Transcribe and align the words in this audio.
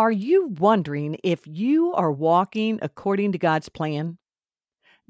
Are 0.00 0.10
you 0.10 0.46
wondering 0.58 1.18
if 1.22 1.46
you 1.46 1.92
are 1.92 2.10
walking 2.10 2.78
according 2.80 3.32
to 3.32 3.38
God's 3.38 3.68
plan? 3.68 4.16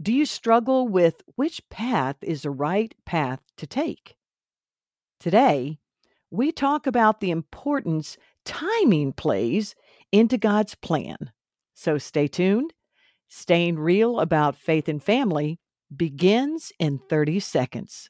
Do 0.03 0.13
you 0.13 0.27
struggle 0.27 0.89
with 0.89 1.23
which 1.37 1.63
path 1.71 2.17
is 2.23 2.43
the 2.43 2.50
right 2.50 2.92
path 3.07 3.39
to 3.58 3.68
take? 3.68 4.17
Today, 5.21 5.79
we 6.33 6.50
talk 6.50 6.89
about 6.89 7.21
the 7.21 7.31
importance 7.31 8.18
timing 8.45 9.12
plays 9.12 9.77
into 10.11 10.37
God's 10.37 10.75
plan. 10.75 11.30
So 11.72 11.96
stay 11.96 12.27
tuned. 12.27 12.75
Staying 13.29 13.79
real 13.79 14.18
about 14.18 14.57
faith 14.57 14.88
and 14.88 15.00
family 15.00 15.61
begins 15.96 16.72
in 16.80 16.98
30 17.09 17.38
seconds. 17.38 18.10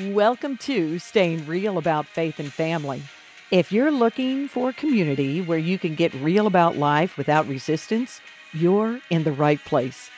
Welcome 0.00 0.56
to 0.58 0.98
Staying 0.98 1.46
Real 1.46 1.76
About 1.76 2.06
Faith 2.06 2.40
and 2.40 2.50
Family. 2.50 3.02
If 3.50 3.70
you're 3.70 3.90
looking 3.90 4.48
for 4.48 4.70
a 4.70 4.72
community 4.72 5.42
where 5.42 5.58
you 5.58 5.78
can 5.78 5.94
get 5.94 6.14
real 6.14 6.46
about 6.46 6.78
life 6.78 7.18
without 7.18 7.46
resistance, 7.46 8.22
you're 8.54 9.00
in 9.10 9.24
the 9.24 9.32
right 9.32 9.62
place. 9.66 10.08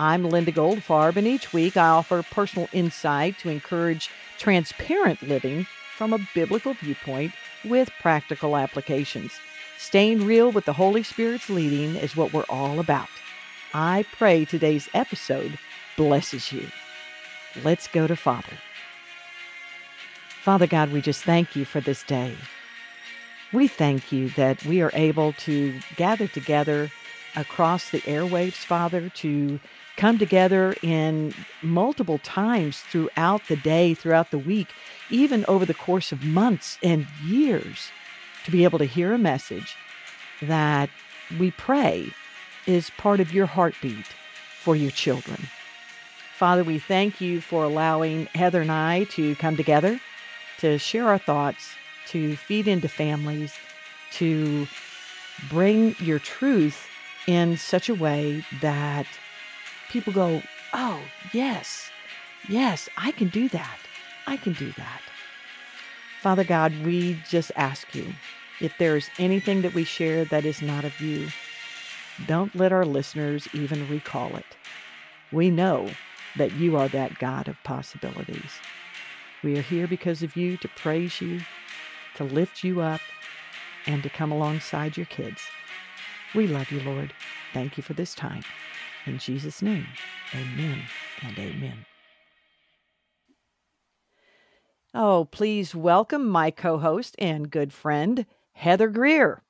I'm 0.00 0.24
Linda 0.24 0.50
Goldfarb, 0.50 1.14
and 1.14 1.28
each 1.28 1.52
week 1.52 1.76
I 1.76 1.90
offer 1.90 2.24
personal 2.24 2.68
insight 2.72 3.38
to 3.38 3.50
encourage 3.50 4.10
transparent 4.36 5.22
living 5.22 5.64
from 5.96 6.12
a 6.12 6.26
biblical 6.34 6.74
viewpoint 6.74 7.32
with 7.64 7.88
practical 8.00 8.56
applications. 8.56 9.30
Staying 9.78 10.26
real 10.26 10.50
with 10.50 10.64
the 10.64 10.72
Holy 10.72 11.04
Spirit's 11.04 11.48
leading 11.48 11.94
is 11.94 12.16
what 12.16 12.32
we're 12.32 12.42
all 12.48 12.80
about. 12.80 13.08
I 13.74 14.06
pray 14.10 14.44
today's 14.44 14.88
episode 14.92 15.56
blesses 15.96 16.50
you. 16.50 16.66
Let's 17.62 17.86
go 17.86 18.08
to 18.08 18.16
Father. 18.16 18.58
Father 20.50 20.66
God, 20.66 20.90
we 20.90 21.00
just 21.00 21.22
thank 21.22 21.54
you 21.54 21.64
for 21.64 21.80
this 21.80 22.02
day. 22.02 22.34
We 23.52 23.68
thank 23.68 24.10
you 24.10 24.30
that 24.30 24.66
we 24.66 24.82
are 24.82 24.90
able 24.94 25.32
to 25.34 25.78
gather 25.94 26.26
together 26.26 26.90
across 27.36 27.90
the 27.90 28.00
airwaves, 28.00 28.54
Father, 28.54 29.10
to 29.10 29.60
come 29.96 30.18
together 30.18 30.74
in 30.82 31.32
multiple 31.62 32.18
times 32.18 32.80
throughout 32.80 33.42
the 33.46 33.54
day, 33.54 33.94
throughout 33.94 34.32
the 34.32 34.40
week, 34.40 34.66
even 35.08 35.44
over 35.46 35.64
the 35.64 35.72
course 35.72 36.10
of 36.10 36.24
months 36.24 36.78
and 36.82 37.06
years, 37.24 37.92
to 38.44 38.50
be 38.50 38.64
able 38.64 38.80
to 38.80 38.86
hear 38.86 39.14
a 39.14 39.18
message 39.18 39.76
that 40.42 40.90
we 41.38 41.52
pray 41.52 42.12
is 42.66 42.90
part 42.98 43.20
of 43.20 43.32
your 43.32 43.46
heartbeat 43.46 44.06
for 44.58 44.74
your 44.74 44.90
children. 44.90 45.38
Father, 46.36 46.64
we 46.64 46.80
thank 46.80 47.20
you 47.20 47.40
for 47.40 47.62
allowing 47.62 48.26
Heather 48.34 48.62
and 48.62 48.72
I 48.72 49.04
to 49.10 49.36
come 49.36 49.56
together 49.56 50.00
to 50.60 50.78
share 50.78 51.08
our 51.08 51.18
thoughts, 51.18 51.74
to 52.08 52.36
feed 52.36 52.68
into 52.68 52.88
families, 52.88 53.54
to 54.12 54.66
bring 55.48 55.94
your 55.98 56.18
truth 56.18 56.86
in 57.26 57.56
such 57.56 57.88
a 57.88 57.94
way 57.94 58.44
that 58.60 59.06
people 59.90 60.12
go, 60.12 60.42
oh, 60.72 61.00
yes, 61.32 61.90
yes, 62.48 62.88
I 62.96 63.12
can 63.12 63.28
do 63.28 63.48
that. 63.50 63.78
I 64.26 64.36
can 64.36 64.52
do 64.52 64.72
that. 64.72 65.00
Father 66.22 66.44
God, 66.44 66.74
we 66.84 67.18
just 67.28 67.50
ask 67.56 67.94
you 67.94 68.12
if 68.60 68.76
there's 68.78 69.08
anything 69.18 69.62
that 69.62 69.74
we 69.74 69.84
share 69.84 70.24
that 70.26 70.44
is 70.44 70.60
not 70.60 70.84
of 70.84 71.00
you, 71.00 71.28
don't 72.26 72.54
let 72.54 72.72
our 72.72 72.84
listeners 72.84 73.48
even 73.54 73.88
recall 73.88 74.36
it. 74.36 74.44
We 75.32 75.50
know 75.50 75.88
that 76.36 76.52
you 76.52 76.76
are 76.76 76.88
that 76.88 77.18
God 77.18 77.48
of 77.48 77.56
possibilities. 77.64 78.52
We 79.42 79.56
are 79.56 79.62
here 79.62 79.86
because 79.86 80.22
of 80.22 80.36
you 80.36 80.58
to 80.58 80.68
praise 80.68 81.20
you, 81.20 81.40
to 82.16 82.24
lift 82.24 82.62
you 82.62 82.82
up, 82.82 83.00
and 83.86 84.02
to 84.02 84.10
come 84.10 84.32
alongside 84.32 84.98
your 84.98 85.06
kids. 85.06 85.40
We 86.34 86.46
love 86.46 86.70
you, 86.70 86.80
Lord. 86.80 87.14
Thank 87.54 87.76
you 87.76 87.82
for 87.82 87.94
this 87.94 88.14
time. 88.14 88.42
In 89.06 89.18
Jesus' 89.18 89.62
name, 89.62 89.86
amen 90.34 90.82
and 91.22 91.38
amen. 91.38 91.86
Oh, 94.92 95.24
please 95.24 95.74
welcome 95.74 96.28
my 96.28 96.50
co 96.50 96.76
host 96.78 97.16
and 97.18 97.50
good 97.50 97.72
friend, 97.72 98.26
Heather 98.52 98.88
Greer. 98.88 99.42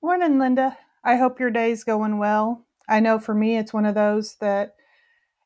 Morning, 0.00 0.38
Linda. 0.38 0.78
I 1.02 1.16
hope 1.16 1.40
your 1.40 1.50
day's 1.50 1.82
going 1.82 2.18
well. 2.18 2.64
I 2.88 3.00
know 3.00 3.18
for 3.18 3.34
me, 3.34 3.56
it's 3.56 3.72
one 3.72 3.86
of 3.86 3.96
those 3.96 4.36
that 4.36 4.76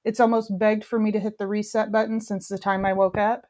it's 0.04 0.20
almost 0.20 0.56
begged 0.58 0.84
for 0.84 0.98
me 0.98 1.12
to 1.12 1.20
hit 1.20 1.38
the 1.38 1.46
reset 1.46 1.92
button 1.92 2.20
since 2.20 2.48
the 2.48 2.58
time 2.58 2.84
I 2.84 2.92
woke 2.92 3.18
up. 3.18 3.46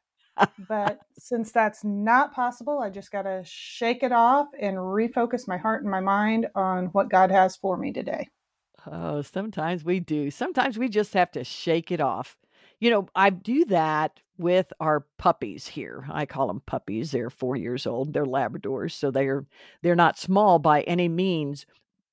but 0.68 0.98
since 1.18 1.52
that's 1.52 1.84
not 1.84 2.34
possible, 2.34 2.80
I 2.80 2.90
just 2.90 3.10
got 3.10 3.22
to 3.22 3.42
shake 3.44 4.02
it 4.02 4.12
off 4.12 4.48
and 4.60 4.76
refocus 4.76 5.48
my 5.48 5.56
heart 5.56 5.82
and 5.82 5.90
my 5.90 6.00
mind 6.00 6.48
on 6.54 6.86
what 6.86 7.10
God 7.10 7.30
has 7.30 7.56
for 7.56 7.76
me 7.76 7.92
today. 7.92 8.28
Oh, 8.86 9.22
sometimes 9.22 9.84
we 9.84 10.00
do. 10.00 10.30
Sometimes 10.30 10.78
we 10.78 10.88
just 10.88 11.14
have 11.14 11.30
to 11.32 11.44
shake 11.44 11.92
it 11.92 12.00
off. 12.00 12.36
You 12.80 12.90
know, 12.90 13.08
I 13.14 13.30
do 13.30 13.64
that 13.66 14.20
with 14.38 14.72
our 14.80 15.06
puppies 15.18 15.68
here. 15.68 16.04
I 16.10 16.26
call 16.26 16.48
them 16.48 16.62
puppies. 16.66 17.12
They're 17.12 17.30
4 17.30 17.54
years 17.56 17.86
old. 17.86 18.12
They're 18.12 18.24
labradors, 18.24 18.92
so 18.92 19.12
they're 19.12 19.46
they're 19.82 19.94
not 19.94 20.18
small 20.18 20.58
by 20.58 20.82
any 20.82 21.08
means. 21.08 21.64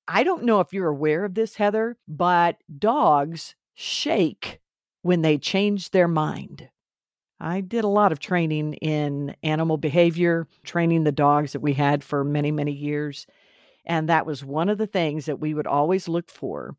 I 0.08 0.24
don't 0.24 0.44
know 0.44 0.60
if 0.60 0.74
you're 0.74 0.90
aware 0.90 1.26
of 1.26 1.34
this, 1.34 1.56
Heather, 1.56 1.98
but 2.08 2.58
dogs 2.78 3.56
shake 3.80 4.60
when 5.04 5.22
they 5.22 5.38
change 5.38 5.92
their 5.92 6.08
mind. 6.08 6.70
I 7.40 7.62
did 7.62 7.86
a 7.86 7.88
lot 7.88 8.12
of 8.12 8.20
training 8.20 8.74
in 8.74 9.38
animal 9.42 9.78
behavior, 9.78 10.48
training 10.66 11.06
the 11.06 11.14
dogs 11.14 11.54
that 11.54 11.62
we 11.62 11.74
had 11.74 12.04
for 12.04 12.26
many, 12.26 12.52
many 12.52 12.74
years. 12.74 13.26
And 13.86 14.10
that 14.10 14.26
was 14.26 14.44
one 14.44 14.68
of 14.68 14.78
the 14.78 14.86
things 14.86 15.26
that 15.28 15.40
we 15.40 15.54
would 15.54 15.66
always 15.66 16.10
look 16.10 16.30
for. 16.30 16.76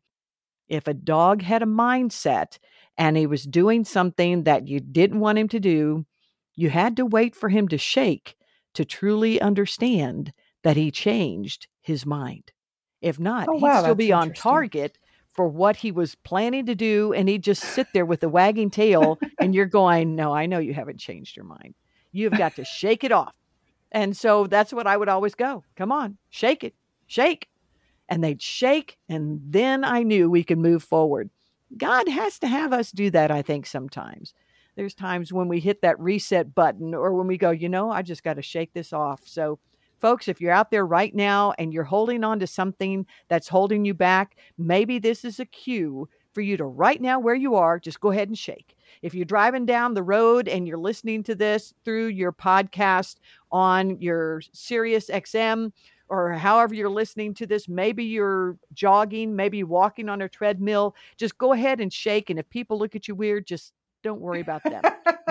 If 0.69 0.87
a 0.87 0.93
dog 0.93 1.41
had 1.41 1.63
a 1.63 1.65
mindset 1.65 2.59
and 2.99 3.17
he 3.17 3.25
was 3.25 3.45
doing 3.45 3.83
something 3.83 4.43
that 4.43 4.67
you 4.67 4.79
didn't 4.79 5.19
want 5.19 5.39
him 5.39 5.47
to 5.49 5.59
do, 5.59 6.05
you 6.53 6.69
had 6.69 6.95
to 6.97 7.05
wait 7.05 7.35
for 7.35 7.49
him 7.49 7.67
to 7.69 7.79
shake 7.79 8.35
to 8.75 8.85
truly 8.85 9.41
understand 9.41 10.33
that 10.63 10.77
he 10.77 10.91
changed 10.91 11.67
his 11.81 12.05
mind. 12.05 12.51
If 13.01 13.19
not, 13.19 13.47
Oh, 13.49 13.53
he'd 13.53 13.79
still 13.79 13.95
be 13.95 14.11
on 14.11 14.33
target 14.33 14.99
for 15.33 15.47
what 15.47 15.75
he 15.75 15.91
was 15.91 16.15
planning 16.15 16.65
to 16.65 16.75
do 16.75 17.13
and 17.13 17.29
he'd 17.29 17.43
just 17.43 17.63
sit 17.63 17.87
there 17.93 18.05
with 18.05 18.23
a 18.23 18.29
wagging 18.29 18.69
tail 18.69 19.17
and 19.39 19.55
you're 19.55 19.65
going 19.65 20.15
no 20.15 20.33
i 20.33 20.45
know 20.45 20.59
you 20.59 20.73
haven't 20.73 20.99
changed 20.99 21.35
your 21.35 21.45
mind. 21.45 21.73
You've 22.11 22.33
got 22.33 22.55
to 22.57 22.65
shake 22.65 23.05
it 23.05 23.13
off. 23.13 23.33
And 23.93 24.15
so 24.15 24.47
that's 24.47 24.73
what 24.73 24.87
i 24.87 24.97
would 24.97 25.09
always 25.09 25.35
go 25.35 25.63
come 25.75 25.91
on 25.91 26.17
shake 26.29 26.63
it 26.63 26.75
shake. 27.07 27.47
And 28.09 28.23
they'd 28.23 28.41
shake 28.41 28.97
and 29.07 29.39
then 29.45 29.83
i 29.83 30.03
knew 30.03 30.29
we 30.29 30.43
could 30.43 30.59
move 30.59 30.83
forward. 30.83 31.29
God 31.77 32.09
has 32.09 32.37
to 32.39 32.47
have 32.47 32.73
us 32.73 32.91
do 32.91 33.09
that 33.11 33.31
i 33.31 33.41
think 33.41 33.65
sometimes. 33.65 34.33
There's 34.75 34.93
times 34.93 35.33
when 35.33 35.47
we 35.47 35.59
hit 35.59 35.81
that 35.81 35.99
reset 35.99 36.55
button 36.55 36.93
or 36.93 37.13
when 37.13 37.27
we 37.27 37.37
go 37.37 37.51
you 37.51 37.69
know 37.69 37.89
i 37.89 38.01
just 38.01 38.23
got 38.23 38.33
to 38.33 38.41
shake 38.41 38.73
this 38.73 38.91
off. 38.91 39.21
So 39.25 39.59
folks, 40.01 40.27
if 40.27 40.41
you're 40.41 40.51
out 40.51 40.71
there 40.71 40.85
right 40.85 41.13
now 41.15 41.53
and 41.57 41.71
you're 41.71 41.83
holding 41.83 42.23
on 42.23 42.39
to 42.39 42.47
something 42.47 43.05
that's 43.29 43.47
holding 43.47 43.85
you 43.85 43.93
back, 43.93 44.35
maybe 44.57 44.99
this 44.99 45.23
is 45.23 45.39
a 45.39 45.45
cue 45.45 46.09
for 46.33 46.41
you 46.41 46.57
to 46.57 46.65
right 46.65 47.01
now 47.01 47.19
where 47.19 47.35
you 47.35 47.55
are, 47.55 47.79
just 47.79 47.99
go 47.99 48.11
ahead 48.11 48.27
and 48.27 48.37
shake. 48.37 48.75
If 49.01 49.13
you're 49.13 49.25
driving 49.25 49.65
down 49.65 49.93
the 49.93 50.03
road 50.03 50.47
and 50.47 50.67
you're 50.67 50.77
listening 50.77 51.23
to 51.23 51.35
this 51.35 51.73
through 51.85 52.07
your 52.07 52.31
podcast 52.31 53.17
on 53.51 53.99
your 53.99 54.41
Sirius 54.53 55.09
XM 55.09 55.71
or 56.09 56.33
however 56.33 56.73
you're 56.73 56.89
listening 56.89 57.33
to 57.35 57.45
this, 57.45 57.67
maybe 57.67 58.03
you're 58.03 58.57
jogging, 58.73 59.35
maybe 59.35 59.63
walking 59.63 60.09
on 60.09 60.21
a 60.21 60.29
treadmill, 60.29 60.95
just 61.17 61.37
go 61.37 61.53
ahead 61.53 61.79
and 61.79 61.91
shake. 61.91 62.29
And 62.29 62.39
if 62.39 62.49
people 62.49 62.77
look 62.77 62.95
at 62.95 63.07
you 63.07 63.15
weird, 63.15 63.47
just 63.47 63.73
don't 64.03 64.21
worry 64.21 64.41
about 64.41 64.63
them. 64.63 64.83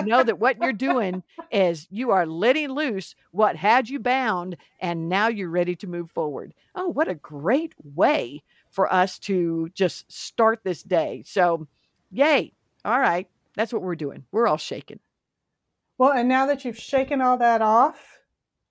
know 0.05 0.23
that 0.23 0.39
what 0.39 0.57
you're 0.57 0.73
doing 0.73 1.23
is 1.51 1.87
you 1.89 2.11
are 2.11 2.25
letting 2.25 2.69
loose 2.69 3.15
what 3.31 3.55
had 3.55 3.89
you 3.89 3.99
bound, 3.99 4.57
and 4.79 5.09
now 5.09 5.27
you're 5.27 5.49
ready 5.49 5.75
to 5.77 5.87
move 5.87 6.11
forward. 6.11 6.53
Oh, 6.75 6.87
what 6.87 7.07
a 7.07 7.15
great 7.15 7.73
way 7.83 8.43
for 8.69 8.91
us 8.91 9.19
to 9.19 9.69
just 9.73 10.11
start 10.11 10.61
this 10.63 10.83
day. 10.83 11.23
So, 11.25 11.67
yay. 12.09 12.53
All 12.83 12.99
right. 12.99 13.27
That's 13.55 13.73
what 13.73 13.81
we're 13.81 13.95
doing. 13.95 14.25
We're 14.31 14.47
all 14.47 14.57
shaking. 14.57 14.99
Well, 15.97 16.13
and 16.13 16.27
now 16.27 16.47
that 16.47 16.65
you've 16.65 16.79
shaken 16.79 17.21
all 17.21 17.37
that 17.37 17.61
off, 17.61 18.19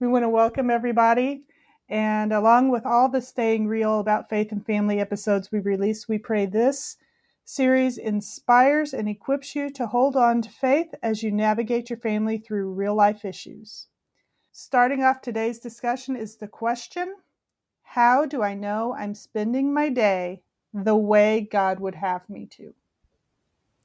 we 0.01 0.09
want 0.09 0.25
to 0.25 0.29
welcome 0.29 0.71
everybody. 0.71 1.45
And 1.89 2.33
along 2.33 2.71
with 2.71 2.87
all 2.87 3.09
the 3.09 3.21
Staying 3.21 3.67
Real 3.67 4.01
about 4.01 4.29
faith 4.29 4.53
and 4.53 4.65
family 4.65 5.01
episodes 5.01 5.53
we 5.53 5.59
release, 5.61 6.09
we 6.09 6.19
pray 6.19 6.47
this 6.47 6.97
series 7.51 7.99
inspires 7.99 8.95
and 8.95 9.09
equips 9.09 9.57
you 9.57 9.69
to 9.71 9.89
hold 9.89 10.15
on 10.15 10.41
to 10.41 10.49
faith 10.49 10.95
as 11.03 11.21
you 11.21 11.33
navigate 11.33 11.91
your 11.91 11.99
family 11.99 12.39
through 12.39 12.73
real 12.73 12.95
life 12.95 13.25
issues. 13.25 13.89
Starting 14.53 15.03
off 15.03 15.21
today's 15.21 15.59
discussion 15.59 16.15
is 16.15 16.37
the 16.37 16.47
question 16.47 17.17
How 17.83 18.25
do 18.25 18.41
I 18.41 18.55
know 18.55 18.95
I'm 18.97 19.15
spending 19.15 19.75
my 19.75 19.89
day 19.89 20.43
the 20.73 20.95
way 20.95 21.49
God 21.51 21.81
would 21.81 21.97
have 21.97 22.31
me 22.31 22.47
to? 22.53 22.73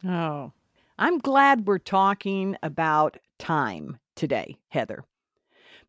Oh, 0.08 0.52
I'm 1.00 1.18
glad 1.18 1.66
we're 1.66 1.80
talking 1.80 2.56
about 2.62 3.18
time 3.40 3.98
today, 4.16 4.58
Heather. 4.68 5.06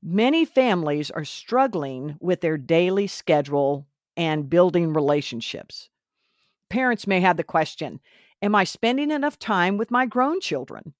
Many 0.03 0.47
families 0.47 1.11
are 1.11 1.27
struggling 1.27 2.17
with 2.21 2.41
their 2.41 2.57
daily 2.57 3.07
schedule 3.07 3.87
and 4.17 4.49
building 4.49 4.95
relationships. 4.95 5.91
Parents 6.71 7.07
may 7.07 7.21
have 7.21 7.37
the 7.37 7.45
question 7.45 8.01
Am 8.43 8.55
I 8.55 8.65
spending 8.65 9.11
enough 9.11 9.39
time 9.39 9.77
with 9.77 9.91
my 9.91 10.07
grown 10.07 10.41
children? 10.41 10.95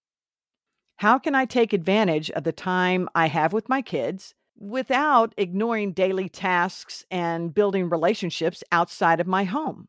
How 0.97 1.19
can 1.19 1.35
I 1.35 1.45
take 1.45 1.73
advantage 1.73 2.31
of 2.31 2.45
the 2.45 2.53
time 2.53 3.09
I 3.15 3.27
have 3.27 3.53
with 3.53 3.69
my 3.69 3.83
kids 3.83 4.35
without 4.59 5.35
ignoring 5.37 5.93
daily 5.93 6.31
tasks 6.31 7.05
and 7.11 7.53
building 7.55 7.91
relationships 7.91 8.65
outside 8.73 9.21
of 9.21 9.27
my 9.27 9.45
home? 9.45 9.89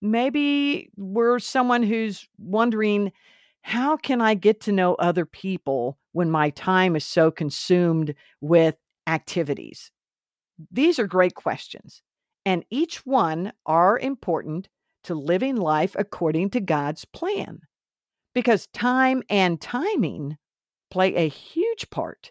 Maybe 0.00 0.90
we're 0.96 1.40
someone 1.40 1.82
who's 1.82 2.28
wondering 2.38 3.12
how 3.62 3.96
can 3.96 4.20
I 4.20 4.34
get 4.34 4.60
to 4.62 4.72
know 4.72 4.94
other 4.94 5.26
people 5.26 5.98
when 6.12 6.30
my 6.30 6.50
time 6.50 6.96
is 6.96 7.04
so 7.04 7.30
consumed 7.30 8.14
with 8.40 8.76
activities? 9.06 9.90
These 10.70 10.98
are 10.98 11.06
great 11.06 11.34
questions, 11.34 12.02
and 12.46 12.64
each 12.70 13.04
one 13.04 13.52
are 13.66 13.98
important 13.98 14.68
to 15.04 15.14
living 15.14 15.56
life 15.56 15.96
according 15.98 16.50
to 16.50 16.60
God's 16.60 17.04
plan 17.04 17.60
because 18.34 18.68
time 18.68 19.22
and 19.28 19.60
timing 19.60 20.36
play 20.90 21.14
a 21.14 21.28
huge 21.28 21.90
part 21.90 22.30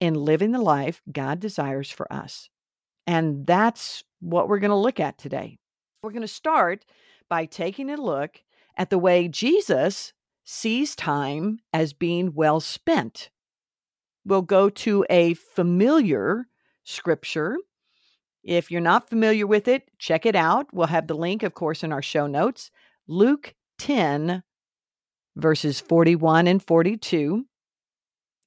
in 0.00 0.14
living 0.14 0.52
the 0.52 0.60
life 0.60 1.02
God 1.10 1.40
desires 1.40 1.90
for 1.90 2.10
us. 2.12 2.48
And 3.06 3.46
that's 3.46 4.02
what 4.20 4.48
we're 4.48 4.58
going 4.58 4.70
to 4.70 4.76
look 4.76 5.00
at 5.00 5.18
today. 5.18 5.58
We're 6.02 6.10
going 6.10 6.22
to 6.22 6.28
start 6.28 6.84
by 7.28 7.46
taking 7.46 7.90
a 7.90 7.96
look 7.96 8.42
at 8.76 8.90
the 8.90 8.98
way 8.98 9.28
Jesus 9.28 10.12
sees 10.44 10.96
time 10.96 11.58
as 11.72 11.92
being 11.92 12.34
well 12.34 12.60
spent. 12.60 13.30
We'll 14.24 14.42
go 14.42 14.70
to 14.70 15.04
a 15.10 15.34
familiar 15.34 16.46
scripture. 16.84 17.56
If 18.42 18.70
you're 18.70 18.80
not 18.80 19.08
familiar 19.08 19.46
with 19.46 19.68
it, 19.68 19.90
check 19.98 20.24
it 20.24 20.34
out. 20.34 20.72
We'll 20.72 20.86
have 20.86 21.06
the 21.06 21.14
link, 21.14 21.42
of 21.42 21.54
course, 21.54 21.82
in 21.82 21.92
our 21.92 22.02
show 22.02 22.26
notes. 22.26 22.70
Luke 23.06 23.54
10, 23.78 24.42
verses 25.36 25.80
41 25.80 26.46
and 26.46 26.62
42. 26.62 27.44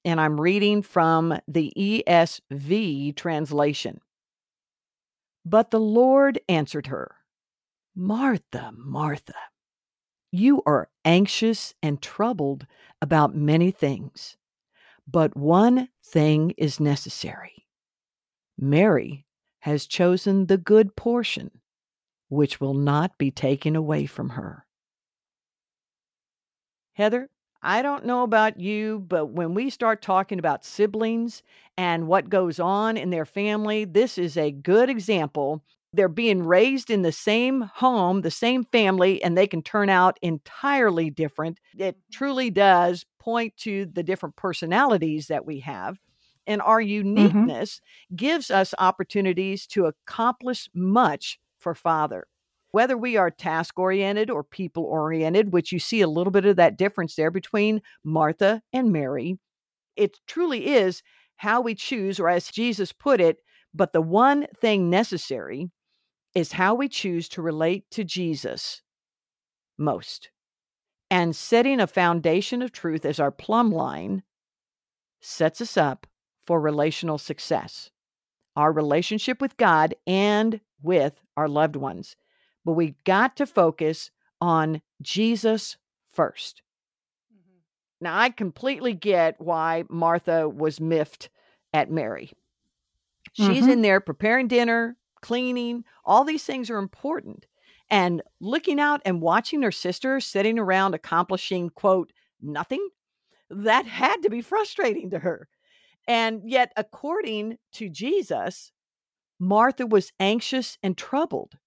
And 0.05 0.19
I'm 0.19 0.41
reading 0.41 0.81
from 0.81 1.37
the 1.47 1.71
ESV 1.77 3.15
translation. 3.15 4.01
But 5.45 5.71
the 5.71 5.79
Lord 5.79 6.39
answered 6.49 6.87
her, 6.87 7.15
Martha, 7.95 8.71
Martha. 8.75 9.33
You 10.31 10.63
are 10.65 10.89
anxious 11.05 11.75
and 11.83 12.01
troubled 12.01 12.65
about 13.01 13.35
many 13.35 13.69
things, 13.69 14.35
but 15.07 15.37
one 15.37 15.89
thing 16.03 16.53
is 16.57 16.79
necessary. 16.79 17.67
Mary 18.57 19.25
has 19.63 19.87
chosen 19.87 20.47
the 20.47 20.57
good 20.57 20.93
portion, 20.97 21.49
which 22.27 22.59
will 22.59 22.73
not 22.73 23.17
be 23.17 23.31
taken 23.31 23.77
away 23.77 24.05
from 24.05 24.31
her. 24.31 24.65
Heather, 26.91 27.29
I 27.61 27.81
don't 27.81 28.05
know 28.05 28.23
about 28.23 28.59
you, 28.59 29.05
but 29.07 29.27
when 29.27 29.53
we 29.53 29.69
start 29.69 30.01
talking 30.01 30.37
about 30.37 30.65
siblings 30.65 31.43
and 31.77 32.09
what 32.09 32.29
goes 32.29 32.59
on 32.59 32.97
in 32.97 33.09
their 33.09 33.25
family, 33.25 33.85
this 33.85 34.17
is 34.17 34.35
a 34.35 34.51
good 34.51 34.89
example 34.89 35.63
they're 35.93 36.09
being 36.09 36.43
raised 36.43 36.89
in 36.89 37.03
the 37.03 37.11
same 37.11 37.61
home, 37.61 38.21
the 38.21 38.31
same 38.31 38.65
family, 38.65 39.23
and 39.23 39.37
they 39.37 39.47
can 39.47 39.61
turn 39.61 39.89
out 39.89 40.17
entirely 40.21 41.09
different. 41.09 41.59
It 41.77 41.95
mm-hmm. 41.95 42.11
truly 42.11 42.49
does 42.49 43.05
point 43.19 43.55
to 43.57 43.85
the 43.85 44.03
different 44.03 44.35
personalities 44.35 45.27
that 45.27 45.45
we 45.45 45.59
have. 45.59 45.97
And 46.45 46.61
our 46.61 46.81
mm-hmm. 46.81 47.07
uniqueness 47.07 47.75
mm-hmm. 47.75 48.15
gives 48.15 48.51
us 48.51 48.73
opportunities 48.77 49.65
to 49.67 49.85
accomplish 49.85 50.69
much 50.73 51.39
for 51.59 51.73
Father. 51.73 52.27
Whether 52.71 52.97
we 52.97 53.17
are 53.17 53.29
task 53.29 53.77
oriented 53.77 54.29
or 54.29 54.43
people 54.43 54.83
oriented, 54.83 55.53
which 55.53 55.71
you 55.71 55.79
see 55.79 56.01
a 56.01 56.07
little 56.07 56.31
bit 56.31 56.45
of 56.45 56.55
that 56.55 56.77
difference 56.77 57.15
there 57.15 57.31
between 57.31 57.81
Martha 58.03 58.61
and 58.73 58.91
Mary, 58.91 59.37
it 59.95 60.19
truly 60.27 60.67
is 60.67 61.03
how 61.35 61.61
we 61.61 61.75
choose, 61.75 62.19
or 62.19 62.29
as 62.29 62.49
Jesus 62.49 62.91
put 62.91 63.21
it, 63.21 63.37
but 63.73 63.93
the 63.93 64.01
one 64.01 64.47
thing 64.59 64.89
necessary 64.89 65.69
is 66.33 66.53
how 66.53 66.73
we 66.73 66.87
choose 66.87 67.29
to 67.29 67.41
relate 67.41 67.85
to 67.91 68.03
Jesus 68.03 68.81
most. 69.77 70.29
And 71.11 71.35
setting 71.35 71.79
a 71.79 71.85
foundation 71.85 72.63
of 72.63 72.71
truth 72.71 73.05
as 73.05 73.19
our 73.19 73.31
plumb 73.31 73.71
line 73.71 74.23
sets 75.21 75.61
us 75.61 75.77
up 75.77 76.07
for 76.45 76.59
relational 76.59 77.17
success, 77.17 77.89
our 78.55 78.71
relationship 78.71 79.41
with 79.41 79.57
God 79.57 79.95
and 80.05 80.59
with 80.81 81.13
our 81.37 81.47
loved 81.47 81.75
ones. 81.75 82.15
But 82.65 82.73
we've 82.73 83.01
got 83.03 83.37
to 83.37 83.45
focus 83.45 84.11
on 84.41 84.81
Jesus 85.01 85.77
1st 86.15 86.55
mm-hmm. 87.33 87.57
Now, 88.01 88.17
I 88.17 88.29
completely 88.29 88.93
get 88.93 89.39
why 89.39 89.83
Martha 89.89 90.47
was 90.47 90.79
miffed 90.79 91.29
at 91.73 91.91
Mary. 91.91 92.31
She's 93.33 93.63
mm-hmm. 93.63 93.69
in 93.69 93.81
there 93.81 93.99
preparing 93.99 94.47
dinner, 94.47 94.95
cleaning, 95.21 95.85
all 96.05 96.23
these 96.23 96.43
things 96.43 96.69
are 96.69 96.77
important. 96.77 97.47
And 97.89 98.21
looking 98.39 98.79
out 98.79 99.01
and 99.05 99.21
watching 99.21 99.61
her 99.61 99.71
sister 99.71 100.19
sitting 100.19 100.59
around 100.59 100.93
accomplishing, 100.93 101.69
quote, 101.69 102.11
nothing, 102.41 102.87
that 103.49 103.85
had 103.85 104.21
to 104.23 104.29
be 104.29 104.41
frustrating 104.41 105.09
to 105.11 105.19
her. 105.19 105.47
And 106.07 106.41
yet, 106.45 106.71
according 106.75 107.57
to 107.73 107.89
Jesus, 107.89 108.71
Martha 109.39 109.85
was 109.85 110.11
anxious 110.19 110.77
and 110.83 110.97
troubled. 110.97 111.57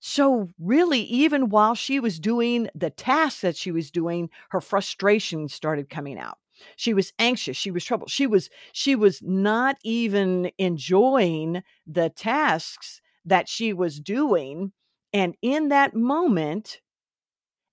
So, 0.00 0.50
really, 0.58 1.00
even 1.02 1.48
while 1.48 1.74
she 1.74 1.98
was 2.00 2.20
doing 2.20 2.68
the 2.74 2.90
task 2.90 3.40
that 3.40 3.56
she 3.56 3.70
was 3.72 3.90
doing, 3.90 4.28
her 4.50 4.60
frustration 4.60 5.48
started 5.48 5.88
coming 5.88 6.18
out. 6.18 6.38
She 6.76 6.94
was 6.94 7.12
anxious, 7.18 7.56
she 7.56 7.70
was 7.70 7.84
troubled. 7.84 8.10
She 8.10 8.26
was 8.26 8.48
she 8.72 8.94
was 8.94 9.20
not 9.22 9.76
even 9.82 10.50
enjoying 10.58 11.62
the 11.86 12.10
tasks 12.10 13.00
that 13.24 13.48
she 13.48 13.72
was 13.72 14.00
doing 14.00 14.72
and 15.12 15.34
in 15.42 15.68
that 15.68 15.94
moment 15.94 16.80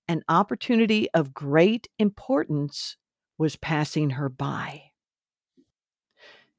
an 0.08 0.24
opportunity 0.28 1.10
of 1.14 1.34
great 1.34 1.88
importance 2.00 2.98
was 3.38 3.56
passing 3.56 4.12
her 4.12 4.30
by. 4.30 4.93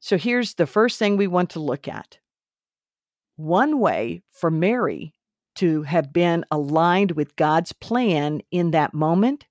So 0.05 0.19
here's 0.19 0.53
the 0.53 0.67
first 0.67 0.99
thing 0.99 1.17
we 1.17 1.27
want 1.27 1.49
to 1.53 1.61
look 1.61 1.89
at. 1.89 2.19
One 3.37 3.81
way 3.81 4.23
for 4.31 4.51
Mary 4.51 5.15
to 5.55 5.85
have 5.85 6.13
been 6.13 6.45
aligned 6.51 7.13
with 7.13 7.37
God's 7.37 7.73
plan 7.73 8.43
in 8.51 8.73
that 8.73 8.93
moment 8.93 9.47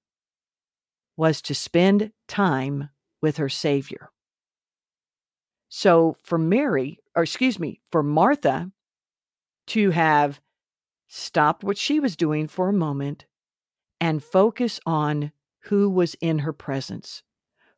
was 1.18 1.42
to 1.42 1.56
spend 1.56 2.12
time 2.28 2.92
with 3.20 3.38
her 3.38 3.50
Savior. 3.50 4.12
So 5.70 6.18
for 6.22 6.38
Mary, 6.38 7.00
or 7.16 7.24
excuse 7.24 7.58
me, 7.58 7.82
for 7.92 8.04
Martha 8.04 8.70
to 9.70 9.90
have 9.90 10.40
stopped 11.08 11.64
what 11.64 11.80
she 11.80 12.00
was 12.00 12.16
doing 12.16 12.48
for 12.48 12.70
a 12.70 12.74
moment 12.74 13.26
and 14.00 14.24
focus 14.24 14.80
on 14.86 15.32
who 15.62 15.90
was 15.90 16.14
in 16.22 16.38
her 16.40 16.54
presence, 16.54 17.24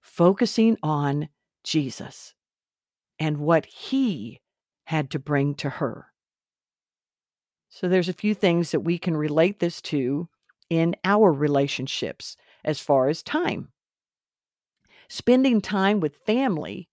focusing 0.01 0.75
on 0.84 1.29
Jesus 1.63 2.35
and 3.19 3.38
what 3.38 3.65
he 3.65 4.41
had 4.86 5.10
to 5.12 5.19
bring 5.19 5.55
to 5.55 5.69
her. 5.69 6.07
So 7.69 7.88
there's 7.88 8.10
a 8.10 8.13
few 8.13 8.34
things 8.34 8.72
that 8.72 8.81
we 8.81 8.98
can 8.98 9.17
relate 9.17 9.60
this 9.60 9.81
to 9.84 10.29
in 10.69 10.95
our 11.03 11.31
relationships 11.31 12.38
as 12.63 12.79
far 12.79 13.10
as 13.10 13.22
time. 13.22 13.69
Spending 15.10 15.62
time 15.62 16.00
with 16.00 16.15
family 16.15 16.89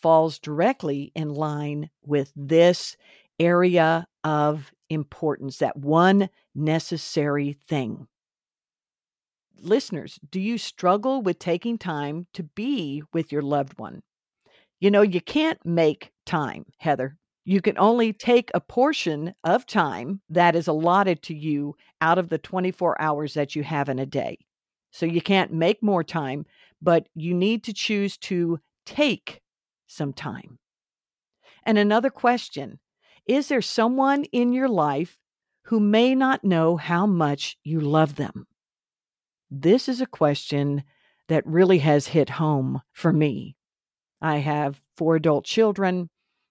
falls 0.00 0.38
directly 0.38 1.10
in 1.14 1.30
line 1.34 1.90
with 2.04 2.32
this 2.36 2.96
area 3.40 4.06
of 4.24 4.72
importance, 4.88 5.58
that 5.58 5.76
one 5.76 6.28
necessary 6.54 7.52
thing. 7.68 8.06
listeners, 9.60 10.18
do 10.30 10.40
you 10.40 10.58
struggle 10.58 11.22
with 11.22 11.38
taking 11.38 11.78
time 11.78 12.26
to 12.34 12.42
be 12.42 13.02
with 13.12 13.32
your 13.32 13.42
loved 13.42 13.78
one? 13.78 14.02
You 14.80 14.90
know, 14.90 15.02
you 15.02 15.20
can't 15.20 15.64
make 15.64 16.12
time, 16.24 16.66
Heather. 16.78 17.16
You 17.44 17.60
can 17.60 17.78
only 17.78 18.12
take 18.12 18.50
a 18.52 18.60
portion 18.60 19.34
of 19.44 19.66
time 19.66 20.20
that 20.28 20.56
is 20.56 20.66
allotted 20.66 21.22
to 21.22 21.34
you 21.34 21.76
out 22.00 22.18
of 22.18 22.28
the 22.28 22.38
24 22.38 23.00
hours 23.00 23.34
that 23.34 23.54
you 23.54 23.62
have 23.62 23.88
in 23.88 23.98
a 23.98 24.06
day. 24.06 24.38
So 24.90 25.06
you 25.06 25.22
can't 25.22 25.52
make 25.52 25.82
more 25.82 26.02
time, 26.02 26.44
but 26.82 27.08
you 27.14 27.34
need 27.34 27.64
to 27.64 27.72
choose 27.72 28.16
to 28.18 28.58
take 28.84 29.42
some 29.86 30.12
time. 30.12 30.58
And 31.64 31.78
another 31.78 32.10
question 32.10 32.78
Is 33.26 33.48
there 33.48 33.62
someone 33.62 34.24
in 34.24 34.52
your 34.52 34.68
life 34.68 35.18
who 35.64 35.80
may 35.80 36.14
not 36.14 36.44
know 36.44 36.76
how 36.76 37.06
much 37.06 37.56
you 37.62 37.80
love 37.80 38.16
them? 38.16 38.46
This 39.50 39.88
is 39.88 40.00
a 40.00 40.06
question 40.06 40.84
that 41.28 41.46
really 41.46 41.78
has 41.78 42.08
hit 42.08 42.30
home 42.30 42.82
for 42.92 43.12
me. 43.12 43.55
I 44.26 44.38
have 44.38 44.80
four 44.96 45.14
adult 45.14 45.44
children, 45.44 46.10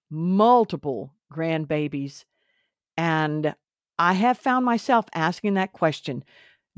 multiple 0.09 1.13
grandbabies, 1.33 2.23
and 2.95 3.53
I 3.99 4.13
have 4.13 4.37
found 4.37 4.65
myself 4.65 5.07
asking 5.13 5.55
that 5.55 5.73
question 5.73 6.23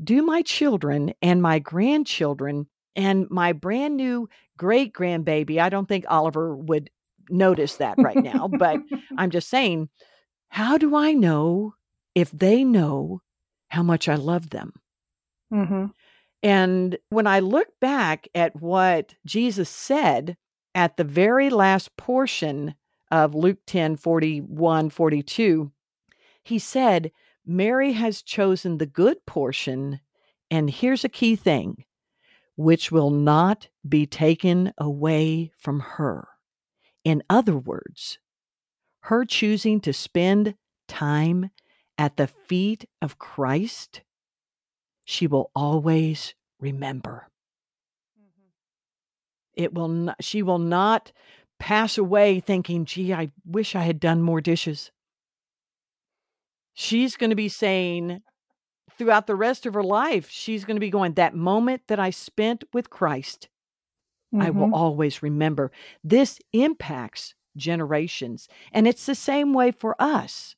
Do 0.02 0.22
my 0.22 0.42
children 0.42 1.14
and 1.22 1.40
my 1.40 1.60
grandchildren 1.60 2.66
and 2.96 3.30
my 3.30 3.52
brand 3.52 3.96
new 3.96 4.28
great 4.56 4.92
grandbaby, 4.92 5.60
I 5.60 5.68
don't 5.68 5.86
think 5.86 6.04
Oliver 6.08 6.56
would 6.56 6.90
notice 7.30 7.76
that 7.76 7.96
right 7.98 8.16
now, 8.16 8.48
but 8.48 8.80
I'm 9.16 9.30
just 9.30 9.48
saying, 9.48 9.88
how 10.48 10.78
do 10.78 10.96
I 10.96 11.12
know 11.12 11.74
if 12.16 12.32
they 12.32 12.64
know 12.64 13.20
how 13.68 13.84
much 13.84 14.08
I 14.08 14.16
love 14.16 14.50
them? 14.50 14.72
Mm-hmm. 15.54 15.86
And 16.42 16.98
when 17.10 17.28
I 17.28 17.38
look 17.38 17.68
back 17.80 18.26
at 18.34 18.60
what 18.60 19.14
Jesus 19.24 19.68
said 19.68 20.36
at 20.74 20.96
the 20.96 21.04
very 21.04 21.50
last 21.50 21.96
portion 21.96 22.74
of 23.10 23.34
Luke 23.34 23.58
10 23.66 23.96
41, 23.96 24.90
42, 24.90 25.72
he 26.42 26.58
said, 26.58 27.10
Mary 27.46 27.92
has 27.92 28.22
chosen 28.22 28.78
the 28.78 28.86
good 28.86 29.24
portion. 29.26 30.00
And 30.50 30.70
here's 30.70 31.04
a 31.04 31.08
key 31.08 31.36
thing 31.36 31.84
which 32.56 32.90
will 32.90 33.10
not 33.10 33.68
be 33.88 34.06
taken 34.06 34.72
away 34.78 35.52
from 35.56 35.80
her. 35.80 36.28
In 37.04 37.22
other 37.30 37.56
words, 37.56 38.18
her 39.02 39.24
choosing 39.24 39.80
to 39.80 39.92
spend 39.92 40.54
time 40.88 41.50
at 41.96 42.16
the 42.16 42.26
feet 42.26 42.86
of 43.00 43.18
Christ 43.18 44.02
she 45.10 45.26
will 45.26 45.50
always 45.54 46.34
remember. 46.60 47.30
It 49.58 49.74
will 49.74 49.88
not, 49.88 50.16
she 50.24 50.42
will 50.42 50.58
not 50.58 51.12
pass 51.58 51.98
away 51.98 52.40
thinking, 52.40 52.86
gee, 52.86 53.12
I 53.12 53.30
wish 53.44 53.74
I 53.74 53.82
had 53.82 54.00
done 54.00 54.22
more 54.22 54.40
dishes. 54.40 54.90
She's 56.72 57.16
going 57.16 57.30
to 57.30 57.36
be 57.36 57.48
saying 57.48 58.22
throughout 58.96 59.26
the 59.26 59.34
rest 59.34 59.66
of 59.66 59.74
her 59.74 59.82
life, 59.82 60.30
she's 60.30 60.64
going 60.64 60.76
to 60.76 60.80
be 60.80 60.90
going, 60.90 61.14
that 61.14 61.34
moment 61.34 61.82
that 61.88 61.98
I 61.98 62.10
spent 62.10 62.64
with 62.72 62.88
Christ, 62.88 63.48
mm-hmm. 64.32 64.42
I 64.42 64.50
will 64.50 64.66
mm-hmm. 64.66 64.74
always 64.74 65.22
remember. 65.22 65.72
This 66.02 66.38
impacts 66.52 67.34
generations. 67.56 68.48
And 68.72 68.86
it's 68.86 69.06
the 69.06 69.16
same 69.16 69.52
way 69.52 69.72
for 69.72 70.00
us 70.00 70.54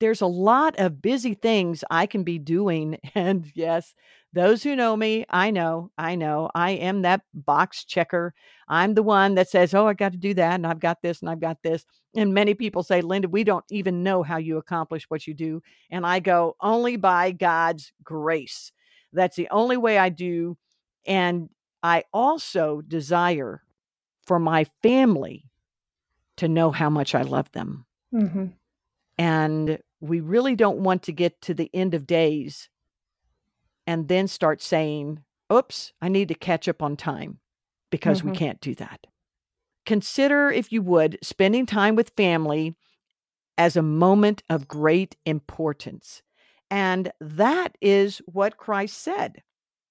there's 0.00 0.22
a 0.22 0.26
lot 0.26 0.78
of 0.78 1.00
busy 1.00 1.34
things 1.34 1.84
I 1.90 2.06
can 2.06 2.24
be 2.24 2.38
doing. 2.38 2.98
And 3.14 3.50
yes, 3.54 3.94
those 4.32 4.62
who 4.62 4.76
know 4.76 4.96
me, 4.96 5.24
I 5.28 5.50
know, 5.50 5.90
I 5.98 6.14
know, 6.14 6.50
I 6.54 6.72
am 6.72 7.02
that 7.02 7.22
box 7.34 7.84
checker. 7.84 8.32
I'm 8.68 8.94
the 8.94 9.02
one 9.02 9.34
that 9.34 9.48
says, 9.48 9.74
Oh, 9.74 9.88
I 9.88 9.94
got 9.94 10.12
to 10.12 10.18
do 10.18 10.34
that. 10.34 10.54
And 10.54 10.66
I've 10.66 10.78
got 10.78 11.02
this 11.02 11.20
and 11.20 11.28
I've 11.28 11.40
got 11.40 11.62
this. 11.62 11.84
And 12.14 12.32
many 12.32 12.54
people 12.54 12.82
say, 12.82 13.00
Linda, 13.00 13.28
we 13.28 13.42
don't 13.42 13.64
even 13.70 14.02
know 14.02 14.22
how 14.22 14.36
you 14.36 14.56
accomplish 14.56 15.08
what 15.08 15.26
you 15.26 15.34
do. 15.34 15.62
And 15.90 16.06
I 16.06 16.20
go, 16.20 16.56
Only 16.60 16.96
by 16.96 17.32
God's 17.32 17.92
grace. 18.04 18.72
That's 19.12 19.36
the 19.36 19.48
only 19.50 19.76
way 19.76 19.98
I 19.98 20.08
do. 20.08 20.56
And 21.06 21.48
I 21.82 22.04
also 22.12 22.82
desire 22.82 23.62
for 24.26 24.38
my 24.38 24.66
family 24.82 25.46
to 26.36 26.46
know 26.46 26.70
how 26.70 26.88
much 26.88 27.14
I 27.14 27.22
love 27.22 27.50
them. 27.52 27.84
Mm-hmm. 28.14 28.46
And 29.18 29.78
we 30.00 30.20
really 30.20 30.54
don't 30.54 30.78
want 30.78 31.02
to 31.04 31.12
get 31.12 31.40
to 31.42 31.54
the 31.54 31.70
end 31.74 31.94
of 31.94 32.06
days 32.06 32.68
and 33.90 34.06
then 34.06 34.28
start 34.28 34.62
saying, 34.62 35.18
oops, 35.52 35.92
I 36.00 36.08
need 36.08 36.28
to 36.28 36.34
catch 36.34 36.68
up 36.68 36.80
on 36.80 36.96
time 36.96 37.40
because 37.90 38.20
mm-hmm. 38.20 38.30
we 38.30 38.36
can't 38.36 38.60
do 38.60 38.76
that. 38.76 39.08
Consider, 39.84 40.48
if 40.48 40.70
you 40.70 40.80
would, 40.80 41.18
spending 41.24 41.66
time 41.66 41.96
with 41.96 42.12
family 42.16 42.76
as 43.58 43.76
a 43.76 43.82
moment 43.82 44.44
of 44.48 44.68
great 44.68 45.16
importance. 45.26 46.22
And 46.70 47.10
that 47.20 47.76
is 47.80 48.22
what 48.26 48.58
Christ 48.58 48.96
said. 48.96 49.42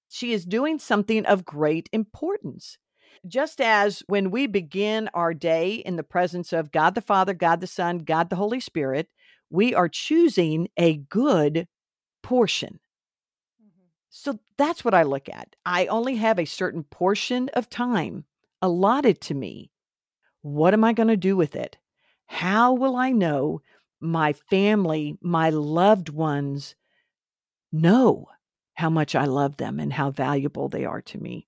She 0.08 0.32
is 0.32 0.46
doing 0.46 0.78
something 0.78 1.26
of 1.26 1.44
great 1.44 1.90
importance. 1.92 2.78
Just 3.26 3.60
as 3.60 4.02
when 4.06 4.30
we 4.30 4.46
begin 4.46 5.10
our 5.12 5.34
day 5.34 5.74
in 5.74 5.96
the 5.96 6.02
presence 6.02 6.54
of 6.54 6.72
God 6.72 6.94
the 6.94 7.02
Father, 7.02 7.34
God 7.34 7.60
the 7.60 7.66
Son, 7.66 7.98
God 7.98 8.30
the 8.30 8.36
Holy 8.36 8.60
Spirit, 8.60 9.08
we 9.50 9.74
are 9.74 9.90
choosing 9.90 10.70
a 10.78 10.96
good 10.96 11.68
portion. 12.22 12.80
Mm-hmm. 14.12 14.30
So 14.30 14.40
that's 14.56 14.84
what 14.84 14.94
I 14.94 15.02
look 15.02 15.28
at. 15.28 15.56
I 15.64 15.86
only 15.86 16.16
have 16.16 16.38
a 16.38 16.44
certain 16.44 16.84
portion 16.84 17.48
of 17.54 17.70
time 17.70 18.24
allotted 18.62 19.20
to 19.22 19.34
me. 19.34 19.70
What 20.42 20.74
am 20.74 20.84
I 20.84 20.92
going 20.92 21.08
to 21.08 21.16
do 21.16 21.36
with 21.36 21.54
it? 21.56 21.76
How 22.26 22.72
will 22.72 22.96
I 22.96 23.10
know 23.10 23.60
my 24.00 24.32
family, 24.32 25.18
my 25.20 25.50
loved 25.50 26.08
ones 26.08 26.74
know 27.72 28.26
how 28.74 28.90
much 28.90 29.14
I 29.14 29.26
love 29.26 29.56
them 29.58 29.78
and 29.78 29.92
how 29.92 30.10
valuable 30.10 30.68
they 30.68 30.84
are 30.84 31.02
to 31.02 31.18
me? 31.18 31.46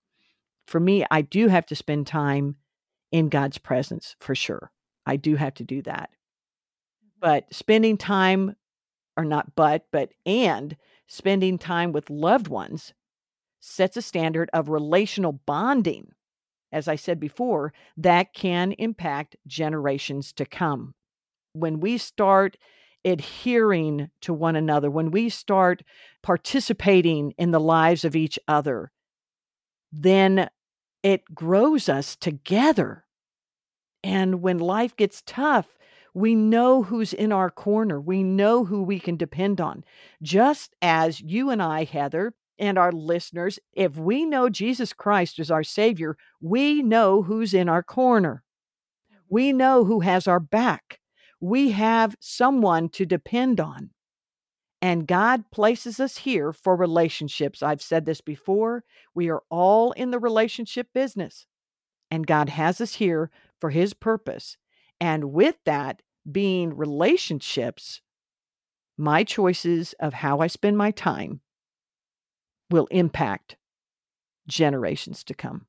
For 0.66 0.78
me, 0.78 1.04
I 1.10 1.22
do 1.22 1.48
have 1.48 1.66
to 1.66 1.76
spend 1.76 2.06
time 2.06 2.56
in 3.10 3.28
God's 3.28 3.58
presence 3.58 4.16
for 4.20 4.34
sure. 4.34 4.70
I 5.06 5.16
do 5.16 5.36
have 5.36 5.54
to 5.54 5.64
do 5.64 5.82
that 5.82 6.10
but 7.22 7.46
spending 7.54 7.96
time 7.96 8.54
or 9.16 9.24
not 9.24 9.54
but 9.54 9.86
but 9.90 10.10
and 10.26 10.76
spending 11.12 11.58
time 11.58 11.92
with 11.92 12.08
loved 12.08 12.48
ones 12.48 12.94
sets 13.60 13.98
a 13.98 14.02
standard 14.02 14.48
of 14.54 14.70
relational 14.70 15.32
bonding. 15.32 16.08
As 16.72 16.88
i 16.88 16.96
said 16.96 17.20
before 17.20 17.74
that 17.98 18.32
can 18.32 18.72
impact 18.72 19.36
generations 19.46 20.32
to 20.32 20.46
come. 20.46 20.94
When 21.52 21.80
we 21.80 21.98
start 21.98 22.56
adhering 23.04 24.10
to 24.22 24.32
one 24.32 24.56
another 24.56 24.90
when 24.90 25.10
we 25.10 25.28
start 25.28 25.82
participating 26.22 27.34
in 27.36 27.50
the 27.50 27.60
lives 27.60 28.06
of 28.06 28.16
each 28.16 28.38
other 28.48 28.90
then 29.92 30.48
it 31.02 31.34
grows 31.34 31.88
us 31.88 32.16
together. 32.16 33.04
And 34.02 34.40
when 34.40 34.58
life 34.58 34.96
gets 34.96 35.22
tough 35.26 35.76
we 36.14 36.34
know 36.34 36.82
who's 36.82 37.12
in 37.12 37.32
our 37.32 37.50
corner. 37.50 38.00
We 38.00 38.22
know 38.22 38.64
who 38.64 38.82
we 38.82 39.00
can 39.00 39.16
depend 39.16 39.60
on. 39.60 39.84
Just 40.22 40.74
as 40.82 41.20
you 41.20 41.50
and 41.50 41.62
I, 41.62 41.84
Heather, 41.84 42.34
and 42.58 42.78
our 42.78 42.92
listeners, 42.92 43.58
if 43.72 43.96
we 43.96 44.24
know 44.24 44.48
Jesus 44.48 44.92
Christ 44.92 45.38
is 45.38 45.50
our 45.50 45.64
Savior, 45.64 46.16
we 46.40 46.82
know 46.82 47.22
who's 47.22 47.54
in 47.54 47.68
our 47.68 47.82
corner. 47.82 48.44
We 49.28 49.52
know 49.52 49.84
who 49.84 50.00
has 50.00 50.28
our 50.28 50.40
back. 50.40 51.00
We 51.40 51.70
have 51.72 52.14
someone 52.20 52.88
to 52.90 53.06
depend 53.06 53.58
on. 53.58 53.90
And 54.82 55.06
God 55.06 55.50
places 55.50 55.98
us 55.98 56.18
here 56.18 56.52
for 56.52 56.76
relationships. 56.76 57.62
I've 57.62 57.80
said 57.80 58.04
this 58.04 58.20
before. 58.20 58.84
We 59.14 59.30
are 59.30 59.42
all 59.48 59.92
in 59.92 60.10
the 60.10 60.18
relationship 60.18 60.88
business. 60.92 61.46
And 62.10 62.26
God 62.26 62.50
has 62.50 62.80
us 62.80 62.94
here 62.94 63.30
for 63.60 63.70
His 63.70 63.94
purpose. 63.94 64.58
And 65.00 65.32
with 65.32 65.56
that 65.64 66.02
being 66.30 66.76
relationships, 66.76 68.00
my 68.96 69.24
choices 69.24 69.94
of 69.98 70.14
how 70.14 70.40
I 70.40 70.46
spend 70.46 70.78
my 70.78 70.90
time 70.90 71.40
will 72.70 72.86
impact 72.90 73.56
generations 74.46 75.24
to 75.24 75.34
come. 75.34 75.66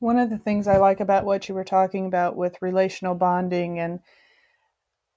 One 0.00 0.18
of 0.18 0.30
the 0.30 0.38
things 0.38 0.68
I 0.68 0.76
like 0.76 1.00
about 1.00 1.24
what 1.24 1.48
you 1.48 1.54
were 1.54 1.64
talking 1.64 2.06
about 2.06 2.36
with 2.36 2.62
relational 2.62 3.14
bonding, 3.14 3.80
and 3.80 4.00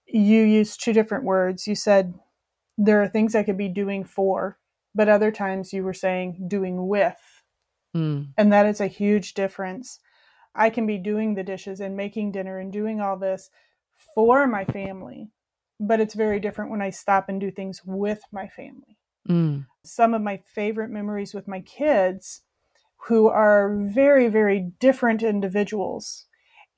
you 0.07 0.41
used 0.41 0.83
two 0.83 0.93
different 0.93 1.23
words. 1.23 1.67
You 1.67 1.75
said 1.75 2.15
there 2.77 3.01
are 3.01 3.07
things 3.07 3.35
I 3.35 3.43
could 3.43 3.57
be 3.57 3.69
doing 3.69 4.03
for, 4.03 4.57
but 4.95 5.07
other 5.07 5.31
times 5.31 5.71
you 5.71 5.83
were 5.83 5.93
saying 5.93 6.45
doing 6.47 6.87
with. 6.87 7.43
Mm. 7.95 8.29
And 8.37 8.51
that 8.51 8.65
is 8.65 8.81
a 8.81 8.87
huge 8.87 9.33
difference. 9.33 9.99
I 10.55 10.69
can 10.69 10.85
be 10.85 10.97
doing 10.97 11.33
the 11.33 11.43
dishes 11.43 11.79
and 11.79 11.95
making 11.95 12.31
dinner 12.31 12.59
and 12.59 12.71
doing 12.71 12.99
all 12.99 13.17
this 13.17 13.49
for 14.15 14.47
my 14.47 14.65
family. 14.65 15.29
But 15.79 15.99
it's 15.99 16.13
very 16.13 16.39
different 16.39 16.71
when 16.71 16.81
I 16.81 16.89
stop 16.89 17.29
and 17.29 17.39
do 17.39 17.51
things 17.51 17.81
with 17.85 18.21
my 18.31 18.47
family. 18.47 18.97
Mm. 19.27 19.65
Some 19.83 20.13
of 20.13 20.21
my 20.21 20.37
favorite 20.37 20.89
memories 20.89 21.33
with 21.33 21.47
my 21.47 21.61
kids 21.61 22.41
who 23.07 23.27
are 23.27 23.75
very, 23.75 24.27
very 24.27 24.71
different 24.79 25.23
individuals. 25.23 26.25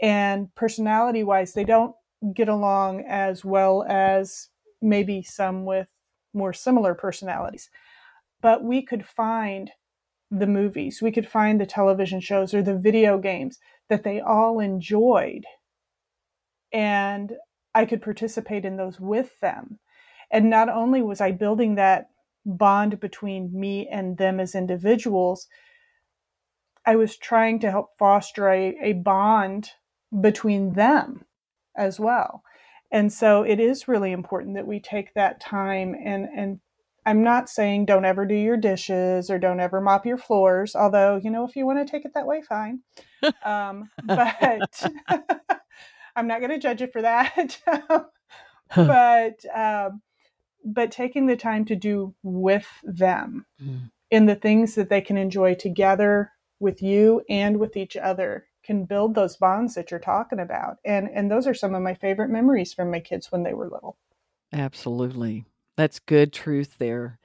And 0.01 0.53
personality 0.55 1.23
wise, 1.23 1.53
they 1.53 1.65
don't 1.65 1.95
get 2.33 2.47
along 2.47 3.03
as 3.07 3.43
well 3.43 3.85
as 3.87 4.49
maybe 4.81 5.21
some 5.21 5.65
with 5.65 5.87
more 6.33 6.53
similar 6.53 6.95
personalities. 6.95 7.69
But 8.41 8.63
we 8.63 8.81
could 8.81 9.05
find 9.05 9.71
the 10.39 10.47
movies, 10.47 11.01
we 11.01 11.11
could 11.11 11.27
find 11.27 11.59
the 11.59 11.65
television 11.65 12.19
shows 12.19 12.53
or 12.53 12.61
the 12.61 12.77
video 12.77 13.17
games 13.17 13.59
that 13.89 14.03
they 14.03 14.19
all 14.19 14.59
enjoyed. 14.59 15.45
And 16.71 17.33
I 17.75 17.85
could 17.85 18.01
participate 18.01 18.65
in 18.65 18.77
those 18.77 18.99
with 18.99 19.39
them. 19.39 19.79
And 20.31 20.49
not 20.49 20.69
only 20.69 21.01
was 21.01 21.21
I 21.21 21.31
building 21.31 21.75
that 21.75 22.07
bond 22.45 22.99
between 22.99 23.57
me 23.57 23.87
and 23.87 24.17
them 24.17 24.39
as 24.39 24.55
individuals, 24.55 25.47
I 26.85 26.95
was 26.95 27.15
trying 27.15 27.59
to 27.59 27.71
help 27.71 27.91
foster 27.99 28.49
a, 28.49 28.75
a 28.81 28.93
bond 28.93 29.69
between 30.19 30.73
them 30.73 31.25
as 31.77 31.99
well. 31.99 32.43
And 32.91 33.11
so 33.11 33.43
it 33.43 33.59
is 33.59 33.87
really 33.87 34.11
important 34.11 34.55
that 34.55 34.67
we 34.67 34.79
take 34.79 35.13
that 35.13 35.39
time 35.39 35.95
and, 36.03 36.27
and 36.35 36.59
I'm 37.05 37.23
not 37.23 37.49
saying 37.49 37.85
don't 37.85 38.05
ever 38.05 38.25
do 38.25 38.35
your 38.35 38.57
dishes 38.57 39.29
or 39.29 39.37
don't 39.37 39.59
ever 39.59 39.81
mop 39.81 40.05
your 40.05 40.17
floors, 40.17 40.75
although, 40.75 41.19
you 41.21 41.29
know, 41.29 41.45
if 41.45 41.55
you 41.55 41.65
want 41.65 41.85
to 41.85 41.91
take 41.91 42.05
it 42.05 42.13
that 42.13 42.27
way, 42.27 42.41
fine. 42.41 42.81
Um, 43.45 43.89
but 44.03 44.83
I'm 46.15 46.27
not 46.27 46.39
going 46.41 46.51
to 46.51 46.59
judge 46.59 46.81
you 46.81 46.87
for 46.87 47.01
that. 47.03 47.57
but, 48.75 49.45
um, 49.55 50.01
but 50.65 50.91
taking 50.91 51.27
the 51.27 51.37
time 51.37 51.63
to 51.65 51.75
do 51.77 52.13
with 52.21 52.67
them 52.83 53.45
mm. 53.61 53.89
in 54.11 54.25
the 54.25 54.35
things 54.35 54.75
that 54.75 54.89
they 54.89 54.99
can 54.99 55.15
enjoy 55.15 55.53
together 55.53 56.33
with 56.59 56.81
you 56.81 57.21
and 57.29 57.61
with 57.61 57.77
each 57.77 57.95
other 57.95 58.45
can 58.63 58.85
build 58.85 59.15
those 59.15 59.37
bonds 59.37 59.75
that 59.75 59.91
you're 59.91 59.99
talking 59.99 60.39
about. 60.39 60.77
And 60.85 61.09
and 61.13 61.29
those 61.29 61.47
are 61.47 61.53
some 61.53 61.75
of 61.75 61.81
my 61.81 61.93
favorite 61.93 62.29
memories 62.29 62.73
from 62.73 62.89
my 62.89 62.99
kids 62.99 63.31
when 63.31 63.43
they 63.43 63.53
were 63.53 63.69
little. 63.69 63.97
Absolutely. 64.51 65.45
That's 65.75 65.99
good 65.99 66.31
truth 66.33 66.75
there. 66.77 67.19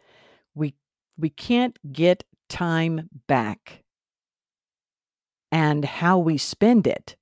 We 0.55 0.75
we 1.17 1.31
can't 1.31 1.79
get 1.93 2.25
time 2.49 3.09
back. 3.27 3.83
And 5.51 5.85
how 5.85 6.19
we 6.19 6.37
spend 6.39 6.87
it 6.87 7.17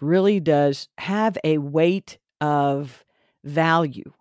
really 0.00 0.40
does 0.40 0.88
have 0.98 1.36
a 1.42 1.58
weight 1.58 2.18
of 2.40 3.04
value. 3.42 4.12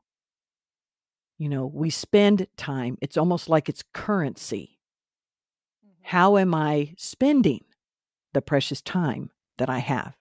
You 1.37 1.49
know, 1.49 1.65
we 1.65 1.89
spend 1.89 2.47
time, 2.57 2.97
it's 3.01 3.17
almost 3.17 3.49
like 3.49 3.69
it's 3.69 3.83
currency. 3.93 4.79
Mm-hmm. 5.85 6.01
How 6.03 6.37
am 6.37 6.55
I 6.55 6.93
spending 6.97 7.63
the 8.33 8.41
precious 8.41 8.81
time 8.81 9.29
that 9.57 9.69
I 9.69 9.79
have? 9.79 10.15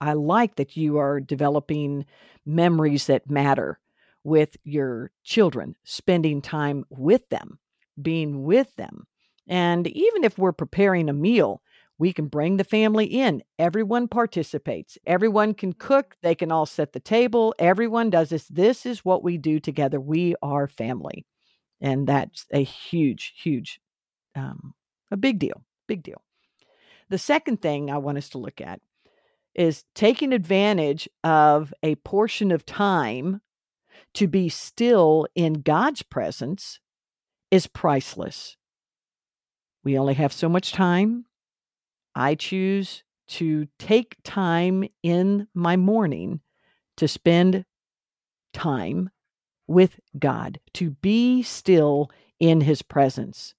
I 0.00 0.14
like 0.14 0.56
that 0.56 0.76
you 0.76 0.98
are 0.98 1.20
developing 1.20 2.04
memories 2.44 3.06
that 3.06 3.30
matter 3.30 3.78
with 4.24 4.56
your 4.64 5.10
children, 5.24 5.76
spending 5.84 6.42
time 6.42 6.84
with 6.90 7.28
them, 7.28 7.58
being 8.00 8.42
with 8.44 8.74
them. 8.76 9.06
And 9.48 9.86
even 9.86 10.24
if 10.24 10.38
we're 10.38 10.52
preparing 10.52 11.08
a 11.08 11.14
meal, 11.14 11.62
we 11.98 12.12
can 12.12 12.28
bring 12.28 12.56
the 12.56 12.64
family 12.64 13.04
in. 13.04 13.42
Everyone 13.58 14.08
participates. 14.08 14.96
Everyone 15.06 15.52
can 15.52 15.74
cook. 15.74 16.16
They 16.22 16.34
can 16.34 16.50
all 16.50 16.64
set 16.64 16.92
the 16.92 17.00
table. 17.00 17.54
Everyone 17.58 18.08
does 18.08 18.30
this. 18.30 18.46
This 18.48 18.86
is 18.86 19.04
what 19.04 19.22
we 19.22 19.36
do 19.36 19.60
together. 19.60 20.00
We 20.00 20.34
are 20.42 20.66
family. 20.66 21.26
And 21.80 22.06
that's 22.06 22.46
a 22.52 22.62
huge, 22.62 23.34
huge, 23.42 23.80
um, 24.34 24.74
a 25.10 25.16
big 25.16 25.38
deal. 25.38 25.62
Big 25.88 26.02
deal. 26.02 26.22
The 27.10 27.18
second 27.18 27.60
thing 27.60 27.90
I 27.90 27.98
want 27.98 28.18
us 28.18 28.28
to 28.30 28.38
look 28.38 28.60
at 28.60 28.80
is 29.54 29.84
taking 29.94 30.32
advantage 30.32 31.08
of 31.24 31.74
a 31.82 31.96
portion 31.96 32.50
of 32.52 32.64
time 32.64 33.40
to 34.14 34.26
be 34.26 34.48
still 34.48 35.26
in 35.34 35.62
God's 35.62 36.02
presence 36.02 36.80
is 37.50 37.66
priceless. 37.66 38.56
We 39.84 39.98
only 39.98 40.14
have 40.14 40.32
so 40.32 40.48
much 40.48 40.72
time. 40.72 41.26
I 42.14 42.34
choose 42.34 43.02
to 43.28 43.68
take 43.78 44.16
time 44.24 44.84
in 45.02 45.46
my 45.54 45.76
morning 45.76 46.40
to 46.96 47.06
spend 47.06 47.64
time 48.52 49.10
with 49.66 50.00
God, 50.18 50.58
to 50.74 50.90
be 50.90 51.42
still 51.42 52.10
in 52.40 52.62
His 52.62 52.82
presence. 52.82 53.54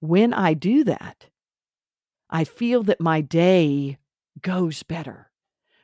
When 0.00 0.32
I 0.32 0.54
do 0.54 0.82
that, 0.84 1.26
I 2.30 2.44
feel 2.44 2.82
that 2.84 3.00
my 3.00 3.20
day 3.20 3.98
goes 4.40 4.82
better. 4.82 5.30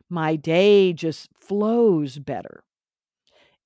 My 0.08 0.36
day 0.36 0.92
just 0.92 1.28
flows 1.38 2.18
better. 2.18 2.64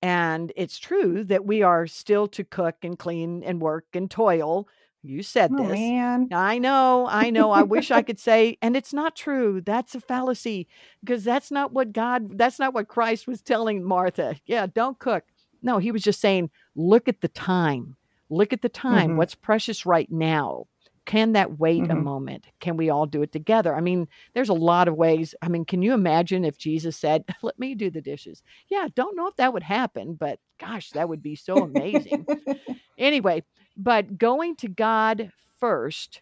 And 0.03 0.53
it's 0.57 0.79
true 0.79 1.25
that 1.25 1.45
we 1.45 1.63
are 1.63 1.87
still 1.87 2.27
to 2.29 2.45
cook 2.45 2.77
and 2.83 2.99
clean 2.99 3.43
and 3.43 3.61
work 3.61 3.87
and 3.93 4.11
toil. 4.11 4.67
You 5.03 5.23
said 5.23 5.51
oh, 5.55 5.63
this. 5.63 5.73
Man. 5.73 6.29
I 6.33 6.59
know, 6.59 7.07
I 7.09 7.31
know. 7.31 7.51
I 7.53 7.63
wish 7.63 7.91
I 7.91 8.03
could 8.03 8.19
say, 8.19 8.59
and 8.61 8.77
it's 8.77 8.93
not 8.93 9.17
true. 9.17 9.63
That's 9.63 9.95
a 9.95 10.01
fallacy 10.01 10.69
because 11.03 11.25
that's 11.25 11.51
not 11.51 11.73
what 11.73 11.93
God, 11.93 12.37
that's 12.37 12.59
not 12.59 12.75
what 12.75 12.89
Christ 12.89 13.27
was 13.27 13.41
telling 13.41 13.83
Martha. 13.83 14.37
Yeah, 14.45 14.67
don't 14.67 14.99
cook. 14.99 15.25
No, 15.63 15.79
he 15.79 15.91
was 15.91 16.03
just 16.03 16.21
saying, 16.21 16.51
look 16.75 17.09
at 17.09 17.21
the 17.21 17.29
time. 17.29 17.97
Look 18.29 18.53
at 18.53 18.63
the 18.63 18.69
time. 18.69 19.11
Mm-hmm. 19.11 19.17
What's 19.17 19.35
precious 19.35 19.85
right 19.85 20.11
now? 20.11 20.67
Can 21.11 21.33
that 21.33 21.59
wait 21.59 21.83
mm-hmm. 21.83 21.91
a 21.91 22.01
moment? 22.01 22.47
Can 22.61 22.77
we 22.77 22.89
all 22.89 23.05
do 23.05 23.21
it 23.23 23.33
together? 23.33 23.75
I 23.75 23.81
mean, 23.81 24.07
there's 24.33 24.49
a 24.49 24.55
lot 24.55 24.87
of 24.87 24.95
ways. 24.95 25.35
I 25.43 25.49
mean, 25.49 25.65
can 25.65 25.83
you 25.83 25.93
imagine 25.93 26.45
if 26.45 26.57
Jesus 26.57 26.97
said, 26.97 27.25
Let 27.43 27.59
me 27.59 27.75
do 27.75 27.91
the 27.91 28.01
dishes? 28.01 28.45
Yeah, 28.69 28.87
don't 28.95 29.17
know 29.17 29.27
if 29.27 29.35
that 29.35 29.53
would 29.53 29.65
happen, 29.65 30.15
but 30.15 30.39
gosh, 30.61 30.91
that 30.91 31.09
would 31.09 31.21
be 31.21 31.35
so 31.35 31.65
amazing. 31.65 32.29
anyway, 32.99 33.43
but 33.77 34.19
going 34.19 34.55
to 34.59 34.69
God 34.69 35.33
first, 35.59 36.21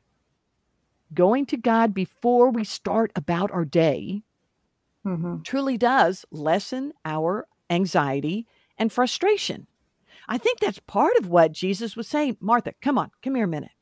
going 1.12 1.44
to 1.44 1.58
God 1.58 1.92
before 1.92 2.48
we 2.48 2.64
start 2.64 3.12
about 3.14 3.50
our 3.50 3.66
day, 3.66 4.22
mm-hmm. 5.06 5.42
truly 5.42 5.76
does 5.76 6.24
lessen 6.30 6.94
our 7.04 7.46
anxiety 7.68 8.46
and 8.78 8.90
frustration. 8.90 9.66
I 10.26 10.38
think 10.38 10.60
that's 10.60 10.78
part 10.78 11.18
of 11.18 11.28
what 11.28 11.52
Jesus 11.52 11.94
was 11.94 12.08
saying. 12.08 12.38
Martha, 12.40 12.72
come 12.80 12.96
on, 12.96 13.10
come 13.22 13.34
here 13.34 13.44
a 13.44 13.48
minute 13.48 13.72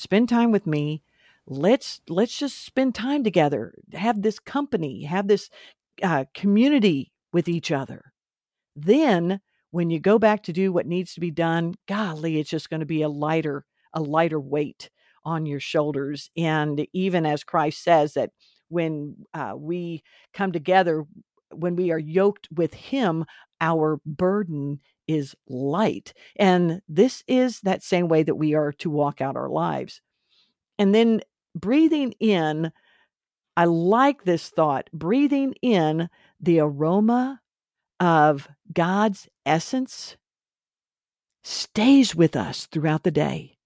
spend 0.00 0.28
time 0.28 0.50
with 0.50 0.66
me. 0.66 1.02
Let's 1.46 2.00
let's 2.08 2.36
just 2.36 2.64
spend 2.64 2.94
time 2.94 3.24
together. 3.24 3.74
Have 3.92 4.22
this 4.22 4.38
company 4.38 5.04
have 5.04 5.28
this 5.28 5.50
uh, 6.02 6.24
community 6.34 7.12
with 7.32 7.48
each 7.48 7.70
other. 7.70 8.12
Then 8.76 9.40
when 9.70 9.90
you 9.90 10.00
go 10.00 10.18
back 10.18 10.42
to 10.44 10.52
do 10.52 10.72
what 10.72 10.86
needs 10.86 11.14
to 11.14 11.20
be 11.20 11.30
done 11.30 11.74
golly 11.86 12.38
it's 12.38 12.50
just 12.50 12.70
going 12.70 12.80
to 12.80 12.86
be 12.86 13.02
a 13.02 13.08
lighter 13.08 13.64
a 13.92 14.00
lighter 14.00 14.40
weight 14.40 14.90
on 15.24 15.46
your 15.46 15.60
shoulders. 15.60 16.30
And 16.36 16.86
even 16.92 17.26
as 17.26 17.44
christ 17.44 17.82
says 17.82 18.14
that 18.14 18.30
when 18.68 19.16
uh, 19.34 19.54
we 19.56 20.02
come 20.32 20.52
together 20.52 21.04
when 21.52 21.74
we 21.76 21.90
are 21.90 21.98
yoked 21.98 22.48
with 22.52 22.74
him 22.74 23.24
our 23.60 24.00
burden 24.06 24.80
is 25.10 25.34
light. 25.48 26.12
And 26.36 26.82
this 26.88 27.22
is 27.26 27.60
that 27.60 27.82
same 27.82 28.08
way 28.08 28.22
that 28.22 28.36
we 28.36 28.54
are 28.54 28.72
to 28.74 28.90
walk 28.90 29.20
out 29.20 29.36
our 29.36 29.48
lives. 29.48 30.00
And 30.78 30.94
then 30.94 31.20
breathing 31.54 32.12
in, 32.20 32.72
I 33.56 33.64
like 33.64 34.24
this 34.24 34.48
thought 34.48 34.88
breathing 34.92 35.54
in 35.62 36.08
the 36.40 36.60
aroma 36.60 37.40
of 37.98 38.48
God's 38.72 39.28
essence 39.44 40.16
stays 41.42 42.14
with 42.14 42.36
us 42.36 42.66
throughout 42.66 43.02
the 43.02 43.10
day. 43.10 43.58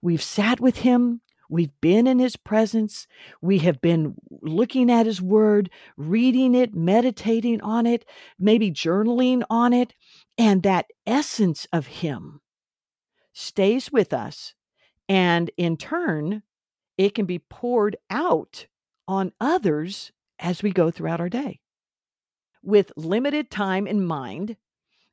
We've 0.00 0.22
sat 0.22 0.60
with 0.60 0.78
Him, 0.78 1.22
We've 1.52 1.78
been 1.82 2.06
in 2.06 2.18
his 2.18 2.34
presence. 2.34 3.06
We 3.42 3.58
have 3.58 3.82
been 3.82 4.14
looking 4.40 4.90
at 4.90 5.04
his 5.04 5.20
word, 5.20 5.68
reading 5.98 6.54
it, 6.54 6.74
meditating 6.74 7.60
on 7.60 7.84
it, 7.84 8.06
maybe 8.38 8.70
journaling 8.70 9.42
on 9.50 9.74
it. 9.74 9.92
And 10.38 10.62
that 10.62 10.86
essence 11.06 11.66
of 11.72 11.86
him 11.86 12.40
stays 13.32 13.92
with 13.92 14.12
us. 14.12 14.54
And 15.08 15.50
in 15.56 15.76
turn, 15.76 16.42
it 16.96 17.14
can 17.14 17.26
be 17.26 17.38
poured 17.38 17.96
out 18.10 18.66
on 19.08 19.32
others 19.40 20.12
as 20.38 20.62
we 20.62 20.72
go 20.72 20.90
throughout 20.90 21.20
our 21.20 21.28
day. 21.28 21.60
With 22.62 22.92
limited 22.96 23.50
time 23.50 23.86
in 23.86 24.04
mind, 24.04 24.56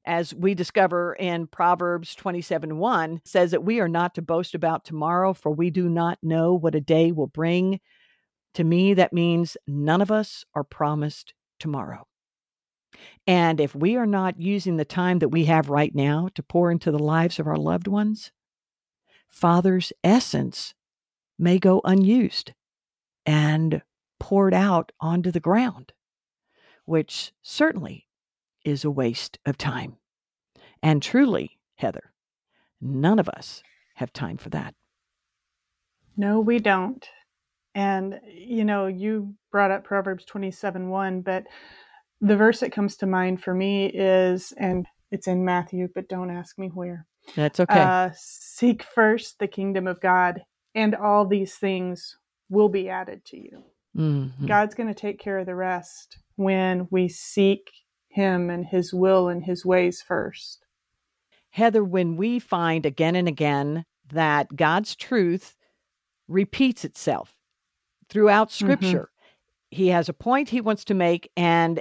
as 0.06 0.34
we 0.34 0.54
discover 0.54 1.14
in 1.14 1.48
Proverbs 1.48 2.16
27 2.16 2.78
1, 2.78 3.22
says 3.26 3.52
that 3.52 3.64
we 3.64 3.80
are 3.80 3.90
not 3.90 4.16
to 4.16 4.22
boast 4.22 4.56
about 4.56 4.86
tomorrow, 4.86 5.34
for 5.34 5.52
we 5.52 5.70
do 5.70 5.90
not 5.90 6.18
know 6.24 6.54
what 6.54 6.76
a 6.76 6.82
day 6.82 7.12
will 7.12 7.28
bring. 7.28 7.80
To 8.56 8.64
me, 8.64 8.94
that 8.96 9.14
means 9.14 9.58
none 9.68 10.02
of 10.02 10.12
us 10.12 10.46
are 10.56 10.64
promised 10.64 11.34
tomorrow. 11.60 12.09
And 13.28 13.60
if 13.60 13.76
we 13.76 13.96
are 13.96 14.06
not 14.06 14.40
using 14.40 14.78
the 14.78 14.86
time 14.86 15.20
that 15.20 15.30
we 15.30 15.46
have 15.46 15.70
right 15.70 15.94
now 15.94 16.30
to 16.36 16.44
pour 16.44 16.72
into 16.72 16.92
the 16.92 17.00
lives 17.00 17.40
of 17.40 17.48
our 17.48 17.58
loved 17.58 17.88
ones, 17.88 18.32
Father's 19.30 19.94
essence 20.04 20.74
may 21.38 21.60
go 21.60 21.82
unused 21.84 22.54
and 23.26 23.82
poured 24.20 24.54
out 24.54 24.92
onto 25.00 25.32
the 25.32 25.40
ground, 25.40 25.94
which 26.86 27.32
certainly 27.42 28.08
is 28.66 28.84
a 28.84 28.92
waste 28.92 29.40
of 29.46 29.58
time. 29.58 29.98
And 30.82 31.02
truly, 31.02 31.60
Heather, 31.76 32.12
none 32.82 33.20
of 33.20 33.30
us 33.30 33.64
have 33.96 34.12
time 34.12 34.38
for 34.38 34.50
that. 34.50 34.74
No, 36.18 36.40
we 36.40 36.60
don't. 36.60 37.08
And, 37.76 38.20
you 38.28 38.66
know, 38.66 38.88
you 38.88 39.36
brought 39.52 39.72
up 39.72 39.84
Proverbs 39.84 40.26
27 40.26 40.90
1, 40.90 41.22
but 41.22 41.46
the 42.22 42.36
verse 42.36 42.60
that 42.60 42.72
comes 42.72 42.98
to 42.98 43.06
mind 43.06 43.42
for 43.42 43.54
me 43.54 43.88
is, 43.88 44.54
and 44.58 44.86
it's 45.12 45.28
in 45.28 45.46
Matthew, 45.46 45.88
but 45.94 46.10
don't 46.10 46.30
ask 46.30 46.58
me 46.58 46.68
where. 46.68 47.06
That's 47.36 47.60
okay. 47.60 47.80
Uh, 47.80 48.10
Seek 48.16 48.84
first 48.84 49.40
the 49.40 49.48
kingdom 49.48 49.88
of 49.88 50.02
God, 50.02 50.42
and 50.76 50.96
all 50.96 51.26
these 51.26 51.56
things 51.56 52.18
will 52.50 52.70
be 52.70 52.90
added 52.90 53.24
to 53.26 53.38
you. 53.38 53.64
Mm-hmm. 53.98 54.48
God's 54.48 54.76
going 54.76 54.88
to 54.88 55.00
take 55.00 55.20
care 55.20 55.40
of 55.40 55.46
the 55.46 55.56
rest 55.56 56.18
when 56.36 56.88
we 56.92 57.08
seek 57.08 57.70
Him 58.10 58.50
and 58.50 58.66
His 58.66 58.94
will 58.94 59.30
and 59.30 59.44
His 59.44 59.66
ways 59.66 60.02
first. 60.02 60.66
Heather, 61.52 61.84
when 61.84 62.16
we 62.16 62.40
find 62.40 62.86
again 62.86 63.16
and 63.16 63.28
again 63.28 63.86
that 64.12 64.56
God's 64.56 64.96
truth 64.96 65.56
repeats 66.28 66.86
itself 66.86 67.34
throughout 68.10 68.50
mm-hmm. 68.50 68.66
Scripture, 68.66 68.98
mm-hmm. 68.98 69.16
He 69.72 69.90
has 69.90 70.10
a 70.10 70.14
point 70.14 70.50
He 70.50 70.62
wants 70.62 70.84
to 70.86 70.94
make, 70.96 71.32
and 71.38 71.80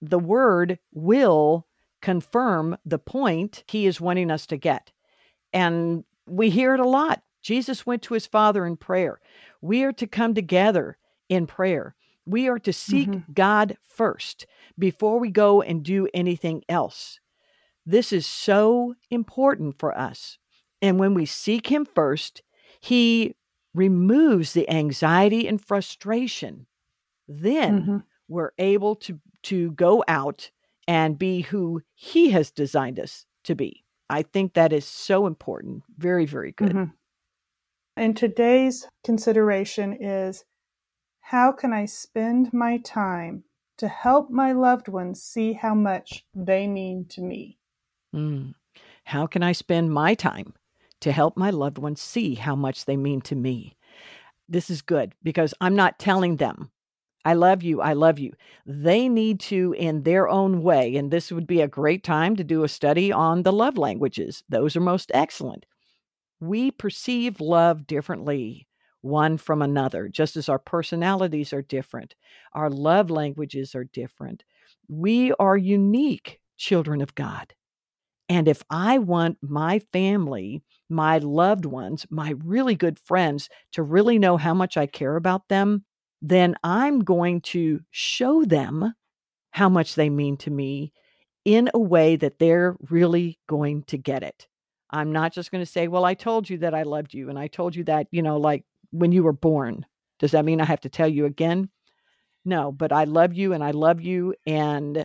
the 0.00 0.18
word 0.18 0.78
will 0.92 1.66
confirm 2.00 2.76
the 2.84 2.98
point 2.98 3.64
He 3.66 3.86
is 3.86 4.00
wanting 4.00 4.30
us 4.30 4.46
to 4.46 4.56
get. 4.56 4.92
And 5.52 6.04
we 6.26 6.50
hear 6.50 6.74
it 6.74 6.80
a 6.80 6.88
lot. 6.88 7.22
Jesus 7.42 7.86
went 7.86 8.02
to 8.02 8.14
his 8.14 8.26
Father 8.26 8.66
in 8.66 8.76
prayer. 8.76 9.20
We 9.60 9.82
are 9.84 9.92
to 9.92 10.06
come 10.06 10.34
together 10.34 10.98
in 11.28 11.46
prayer. 11.46 11.94
We 12.26 12.48
are 12.48 12.58
to 12.58 12.72
seek 12.72 13.08
mm-hmm. 13.08 13.32
God 13.32 13.76
first 13.88 14.46
before 14.78 15.18
we 15.18 15.30
go 15.30 15.62
and 15.62 15.82
do 15.82 16.08
anything 16.12 16.62
else. 16.68 17.20
This 17.86 18.12
is 18.12 18.26
so 18.26 18.94
important 19.10 19.78
for 19.78 19.96
us. 19.96 20.38
And 20.82 20.98
when 20.98 21.14
we 21.14 21.24
seek 21.24 21.68
Him 21.68 21.86
first, 21.86 22.42
He 22.80 23.34
removes 23.74 24.52
the 24.52 24.68
anxiety 24.68 25.48
and 25.48 25.64
frustration. 25.64 26.66
Then 27.26 27.80
mm-hmm. 27.80 27.96
We're 28.28 28.52
able 28.58 28.94
to, 28.96 29.18
to 29.44 29.72
go 29.72 30.04
out 30.06 30.50
and 30.86 31.18
be 31.18 31.42
who 31.42 31.82
He 31.94 32.30
has 32.30 32.50
designed 32.50 33.00
us 33.00 33.26
to 33.44 33.54
be. 33.54 33.84
I 34.10 34.22
think 34.22 34.54
that 34.54 34.72
is 34.72 34.86
so 34.86 35.26
important. 35.26 35.82
Very, 35.96 36.26
very 36.26 36.52
good. 36.52 36.70
Mm-hmm. 36.70 36.84
And 37.96 38.16
today's 38.16 38.86
consideration 39.04 39.92
is 39.92 40.44
how 41.20 41.52
can 41.52 41.72
I 41.72 41.84
spend 41.84 42.54
my 42.54 42.78
time 42.78 43.44
to 43.76 43.88
help 43.88 44.30
my 44.30 44.52
loved 44.52 44.88
ones 44.88 45.22
see 45.22 45.52
how 45.52 45.74
much 45.74 46.24
they 46.34 46.66
mean 46.66 47.06
to 47.10 47.20
me? 47.20 47.58
Mm. 48.14 48.54
How 49.04 49.26
can 49.26 49.42
I 49.42 49.52
spend 49.52 49.92
my 49.92 50.14
time 50.14 50.54
to 51.00 51.12
help 51.12 51.36
my 51.36 51.50
loved 51.50 51.78
ones 51.78 52.00
see 52.00 52.34
how 52.34 52.56
much 52.56 52.84
they 52.84 52.96
mean 52.96 53.20
to 53.22 53.34
me? 53.34 53.76
This 54.48 54.70
is 54.70 54.80
good 54.80 55.14
because 55.22 55.52
I'm 55.60 55.76
not 55.76 55.98
telling 55.98 56.36
them 56.36 56.70
I 57.24 57.34
love 57.34 57.62
you. 57.62 57.80
I 57.80 57.92
love 57.92 58.18
you. 58.18 58.32
They 58.64 59.08
need 59.08 59.40
to, 59.40 59.74
in 59.78 60.02
their 60.02 60.28
own 60.28 60.62
way, 60.62 60.96
and 60.96 61.10
this 61.10 61.30
would 61.30 61.46
be 61.46 61.60
a 61.60 61.68
great 61.68 62.02
time 62.02 62.36
to 62.36 62.44
do 62.44 62.64
a 62.64 62.68
study 62.68 63.12
on 63.12 63.42
the 63.42 63.52
love 63.52 63.76
languages. 63.76 64.42
Those 64.48 64.76
are 64.76 64.80
most 64.80 65.10
excellent. 65.14 65.66
We 66.40 66.70
perceive 66.70 67.40
love 67.40 67.86
differently 67.86 68.66
one 69.02 69.38
from 69.38 69.62
another, 69.62 70.08
just 70.08 70.36
as 70.36 70.48
our 70.48 70.58
personalities 70.58 71.52
are 71.52 71.62
different. 71.62 72.14
Our 72.54 72.70
love 72.70 73.10
languages 73.10 73.74
are 73.74 73.84
different. 73.84 74.44
We 74.88 75.32
are 75.34 75.56
unique 75.56 76.40
children 76.56 77.00
of 77.00 77.14
God. 77.14 77.54
And 78.28 78.48
if 78.48 78.62
I 78.70 78.98
want 78.98 79.38
my 79.42 79.80
family, 79.92 80.62
my 80.90 81.18
loved 81.18 81.64
ones, 81.64 82.06
my 82.10 82.34
really 82.44 82.74
good 82.74 82.98
friends 83.00 83.48
to 83.72 83.82
really 83.82 84.18
know 84.18 84.36
how 84.36 84.54
much 84.54 84.76
I 84.76 84.86
care 84.86 85.16
about 85.16 85.48
them, 85.48 85.84
then 86.20 86.56
I'm 86.64 87.00
going 87.00 87.40
to 87.42 87.80
show 87.90 88.44
them 88.44 88.94
how 89.52 89.68
much 89.68 89.94
they 89.94 90.10
mean 90.10 90.36
to 90.38 90.50
me 90.50 90.92
in 91.44 91.70
a 91.72 91.78
way 91.78 92.16
that 92.16 92.38
they're 92.38 92.76
really 92.90 93.38
going 93.48 93.84
to 93.84 93.96
get 93.96 94.22
it. 94.22 94.46
I'm 94.90 95.12
not 95.12 95.32
just 95.32 95.50
going 95.50 95.64
to 95.64 95.70
say, 95.70 95.88
Well, 95.88 96.04
I 96.04 96.14
told 96.14 96.48
you 96.48 96.58
that 96.58 96.74
I 96.74 96.82
loved 96.82 97.14
you, 97.14 97.28
and 97.28 97.38
I 97.38 97.48
told 97.48 97.76
you 97.76 97.84
that, 97.84 98.06
you 98.10 98.22
know, 98.22 98.38
like 98.38 98.64
when 98.90 99.12
you 99.12 99.22
were 99.22 99.32
born. 99.32 99.86
Does 100.18 100.32
that 100.32 100.44
mean 100.44 100.60
I 100.60 100.64
have 100.64 100.80
to 100.80 100.88
tell 100.88 101.08
you 101.08 101.26
again? 101.26 101.70
No, 102.44 102.72
but 102.72 102.92
I 102.92 103.04
love 103.04 103.34
you 103.34 103.52
and 103.52 103.62
I 103.62 103.72
love 103.72 104.00
you. 104.00 104.34
And 104.46 105.04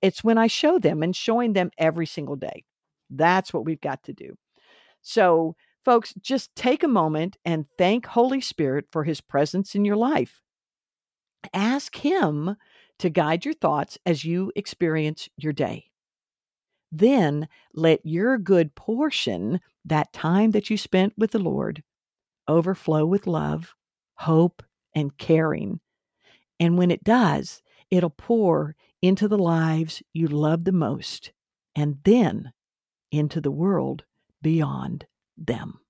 it's 0.00 0.22
when 0.22 0.38
I 0.38 0.46
show 0.46 0.78
them 0.78 1.02
and 1.02 1.14
showing 1.14 1.52
them 1.52 1.70
every 1.76 2.06
single 2.06 2.36
day. 2.36 2.64
That's 3.10 3.52
what 3.52 3.64
we've 3.64 3.80
got 3.80 4.02
to 4.04 4.12
do. 4.12 4.36
So, 5.02 5.56
folks, 5.84 6.14
just 6.20 6.54
take 6.54 6.82
a 6.82 6.88
moment 6.88 7.36
and 7.44 7.66
thank 7.76 8.06
Holy 8.06 8.40
Spirit 8.40 8.86
for 8.90 9.04
his 9.04 9.20
presence 9.20 9.74
in 9.74 9.84
your 9.84 9.96
life. 9.96 10.40
Ask 11.52 11.96
Him 11.96 12.56
to 12.98 13.10
guide 13.10 13.44
your 13.44 13.54
thoughts 13.54 13.98
as 14.06 14.24
you 14.24 14.52
experience 14.56 15.28
your 15.36 15.52
day. 15.52 15.90
Then 16.92 17.48
let 17.74 18.04
your 18.04 18.38
good 18.38 18.74
portion, 18.74 19.60
that 19.84 20.12
time 20.12 20.52
that 20.52 20.70
you 20.70 20.76
spent 20.78 21.12
with 21.18 21.32
the 21.32 21.38
Lord, 21.40 21.82
overflow 22.46 23.04
with 23.04 23.26
love, 23.26 23.74
hope, 24.14 24.62
and 24.94 25.16
caring. 25.18 25.80
And 26.60 26.78
when 26.78 26.90
it 26.90 27.02
does, 27.02 27.62
it'll 27.90 28.10
pour 28.10 28.76
into 29.02 29.26
the 29.26 29.38
lives 29.38 30.02
you 30.12 30.28
love 30.28 30.64
the 30.64 30.72
most, 30.72 31.32
and 31.74 31.98
then 32.04 32.52
into 33.10 33.40
the 33.40 33.50
world 33.50 34.04
beyond 34.40 35.06
them. 35.36 35.80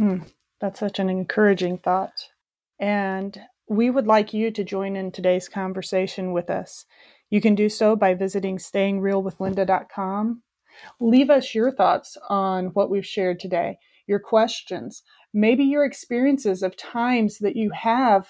Mm, 0.00 0.28
that's 0.60 0.80
such 0.80 0.98
an 0.98 1.08
encouraging 1.08 1.78
thought. 1.78 2.28
And 2.80 3.40
we 3.68 3.90
would 3.90 4.06
like 4.06 4.32
you 4.32 4.50
to 4.50 4.64
join 4.64 4.96
in 4.96 5.12
today's 5.12 5.48
conversation 5.48 6.32
with 6.32 6.50
us. 6.50 6.86
You 7.30 7.40
can 7.40 7.54
do 7.54 7.68
so 7.68 7.96
by 7.96 8.14
visiting 8.14 8.56
stayingrealwithlinda.com. 8.56 10.42
Leave 11.00 11.30
us 11.30 11.54
your 11.54 11.70
thoughts 11.70 12.16
on 12.28 12.66
what 12.68 12.90
we've 12.90 13.06
shared 13.06 13.40
today, 13.40 13.78
your 14.06 14.18
questions, 14.18 15.02
maybe 15.34 15.64
your 15.64 15.84
experiences 15.84 16.62
of 16.62 16.76
times 16.76 17.38
that 17.38 17.56
you 17.56 17.70
have 17.70 18.28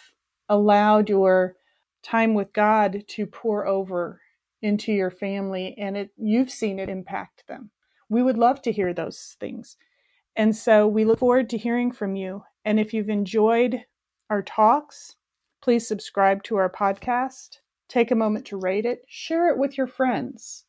allowed 0.49 1.09
your 1.09 1.55
time 2.03 2.35
with 2.35 2.53
God 2.53 3.05
to 3.09 3.27
pour 3.27 3.67
over 3.67 4.21
into 4.63 4.93
your 4.93 5.11
family 5.11 5.75
and 5.79 5.97
it 5.97 6.11
you've 6.17 6.51
seen 6.51 6.79
it 6.79 6.89
impact 6.89 7.45
them. 7.47 7.71
We 8.09 8.23
would 8.23 8.39
love 8.39 8.63
to 8.63 8.73
hear 8.73 8.93
those 8.93 9.37
things. 9.39 9.77
And 10.35 10.57
so 10.57 10.87
we 10.89 11.05
look 11.05 11.19
forward 11.19 11.51
to 11.51 11.59
hearing 11.59 11.93
from 11.93 12.17
you. 12.17 12.43
And 12.65 12.81
if 12.81 12.93
you've 12.93 13.11
enjoyed 13.11 13.85
our 14.31 14.43
talks, 14.43 15.17
Please 15.69 15.87
subscribe 15.87 16.43
to 16.45 16.57
our 16.57 16.71
podcast. 16.71 17.59
Take 17.91 18.11
a 18.11 18.15
moment 18.15 18.47
to 18.47 18.57
rate 18.57 18.87
it. 18.87 19.05
Share 19.07 19.51
it 19.51 19.59
with 19.59 19.77
your 19.77 19.87
friends. 19.87 20.65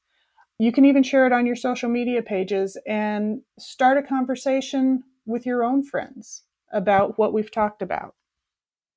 You 0.58 0.74
can 0.74 0.84
even 0.84 1.04
share 1.04 1.26
it 1.26 1.32
on 1.32 1.46
your 1.46 1.56
social 1.56 1.88
media 1.88 2.22
pages 2.22 2.78
and 2.86 3.40
start 3.58 3.98
a 3.98 4.04
conversation 4.04 5.06
with 5.26 5.46
your 5.46 5.64
own 5.64 5.86
friends 5.86 6.44
about 6.74 7.18
what 7.18 7.32
we've 7.32 7.50
talked 7.50 7.82
about. 7.82 8.16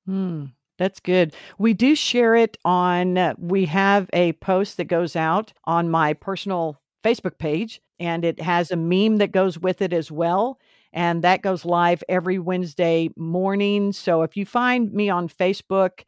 Hmm, 0.05 0.47
that's 0.77 0.99
good. 0.99 1.33
We 1.57 1.73
do 1.73 1.95
share 1.95 2.35
it 2.35 2.57
on, 2.65 3.17
uh, 3.17 3.35
we 3.37 3.67
have 3.67 4.09
a 4.11 4.33
post 4.33 4.75
that 4.75 4.89
goes 4.89 5.15
out 5.15 5.53
on 5.63 5.89
my 5.89 6.11
personal 6.11 6.81
Facebook 7.01 7.37
page, 7.37 7.81
and 7.97 8.25
it 8.25 8.41
has 8.41 8.71
a 8.71 8.75
meme 8.75 9.19
that 9.19 9.31
goes 9.31 9.57
with 9.57 9.81
it 9.81 9.93
as 9.93 10.11
well 10.11 10.59
and 10.93 11.23
that 11.23 11.41
goes 11.41 11.65
live 11.65 12.03
every 12.07 12.37
Wednesday 12.37 13.09
morning. 13.17 13.91
So 13.91 14.21
if 14.21 14.37
you 14.37 14.45
find 14.45 14.93
me 14.93 15.09
on 15.09 15.27
Facebook, 15.27 16.03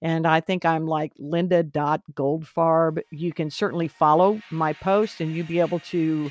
and 0.00 0.26
I 0.26 0.40
think 0.40 0.64
I'm 0.64 0.86
like 0.86 1.12
linda.goldfarb, 1.18 3.02
you 3.10 3.32
can 3.32 3.50
certainly 3.50 3.88
follow 3.88 4.40
my 4.50 4.72
post 4.72 5.20
and 5.20 5.34
you'll 5.34 5.46
be 5.46 5.58
able 5.58 5.80
to 5.80 6.30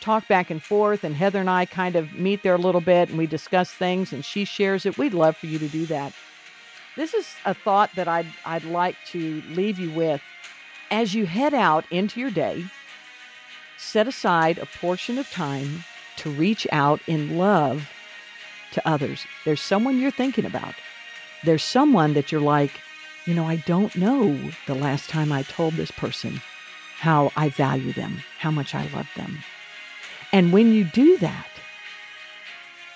talk 0.00 0.26
back 0.26 0.50
and 0.50 0.60
forth. 0.60 1.04
And 1.04 1.14
Heather 1.14 1.38
and 1.38 1.48
I 1.48 1.64
kind 1.64 1.94
of 1.94 2.12
meet 2.14 2.42
there 2.42 2.56
a 2.56 2.58
little 2.58 2.80
bit 2.80 3.10
and 3.10 3.16
we 3.16 3.26
discuss 3.26 3.70
things 3.70 4.12
and 4.12 4.24
she 4.24 4.44
shares 4.44 4.84
it. 4.84 4.98
We'd 4.98 5.14
love 5.14 5.36
for 5.36 5.46
you 5.46 5.60
to 5.60 5.68
do 5.68 5.86
that. 5.86 6.12
This 6.96 7.14
is 7.14 7.28
a 7.44 7.54
thought 7.54 7.90
that 7.94 8.08
I'd, 8.08 8.26
I'd 8.44 8.64
like 8.64 8.96
to 9.08 9.42
leave 9.50 9.78
you 9.78 9.92
with. 9.92 10.20
As 10.90 11.14
you 11.14 11.26
head 11.26 11.54
out 11.54 11.84
into 11.92 12.18
your 12.18 12.30
day, 12.30 12.64
set 13.78 14.08
aside 14.08 14.58
a 14.58 14.66
portion 14.66 15.18
of 15.18 15.30
time 15.30 15.84
to 16.16 16.30
reach 16.30 16.66
out 16.72 17.00
in 17.06 17.36
love 17.36 17.88
to 18.72 18.88
others. 18.88 19.24
There's 19.44 19.60
someone 19.60 19.98
you're 19.98 20.10
thinking 20.10 20.44
about. 20.44 20.74
There's 21.44 21.62
someone 21.62 22.14
that 22.14 22.32
you're 22.32 22.40
like, 22.40 22.72
you 23.26 23.34
know, 23.34 23.44
I 23.44 23.56
don't 23.56 23.94
know 23.96 24.38
the 24.66 24.74
last 24.74 25.08
time 25.08 25.32
I 25.32 25.42
told 25.42 25.74
this 25.74 25.90
person 25.90 26.40
how 26.98 27.32
I 27.36 27.48
value 27.48 27.92
them, 27.92 28.22
how 28.38 28.50
much 28.50 28.74
I 28.74 28.86
love 28.94 29.08
them. 29.16 29.38
And 30.32 30.52
when 30.52 30.72
you 30.72 30.84
do 30.84 31.18
that, 31.18 31.46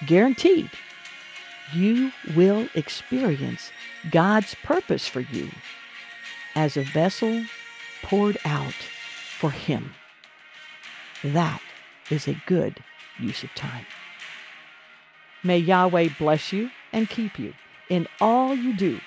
guaranteed, 0.07 0.70
you 1.74 2.12
will 2.35 2.68
experience 2.74 3.70
God's 4.11 4.54
purpose 4.57 5.07
for 5.07 5.20
you 5.20 5.50
as 6.54 6.76
a 6.76 6.83
vessel 6.83 7.44
poured 8.02 8.38
out 8.44 8.74
for 9.38 9.50
Him. 9.50 9.92
That 11.22 11.61
is 12.11 12.26
a 12.26 12.40
good 12.46 12.83
use 13.18 13.42
of 13.42 13.54
time. 13.54 13.87
May 15.44 15.59
Yahweh 15.59 16.11
bless 16.18 16.52
you 16.52 16.70
and 16.92 17.09
keep 17.09 17.38
you 17.38 17.54
in 17.88 18.07
all 18.20 18.54
you 18.54 18.76
do. 18.76 19.00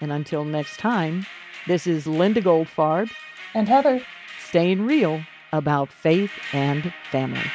And 0.00 0.12
until 0.12 0.44
next 0.44 0.78
time, 0.78 1.26
this 1.66 1.86
is 1.86 2.06
Linda 2.06 2.40
Goldfarb 2.40 3.10
and 3.54 3.68
Heather 3.68 4.00
staying 4.48 4.84
real 4.86 5.22
about 5.52 5.90
faith 5.90 6.30
and 6.52 6.92
family. 7.10 7.50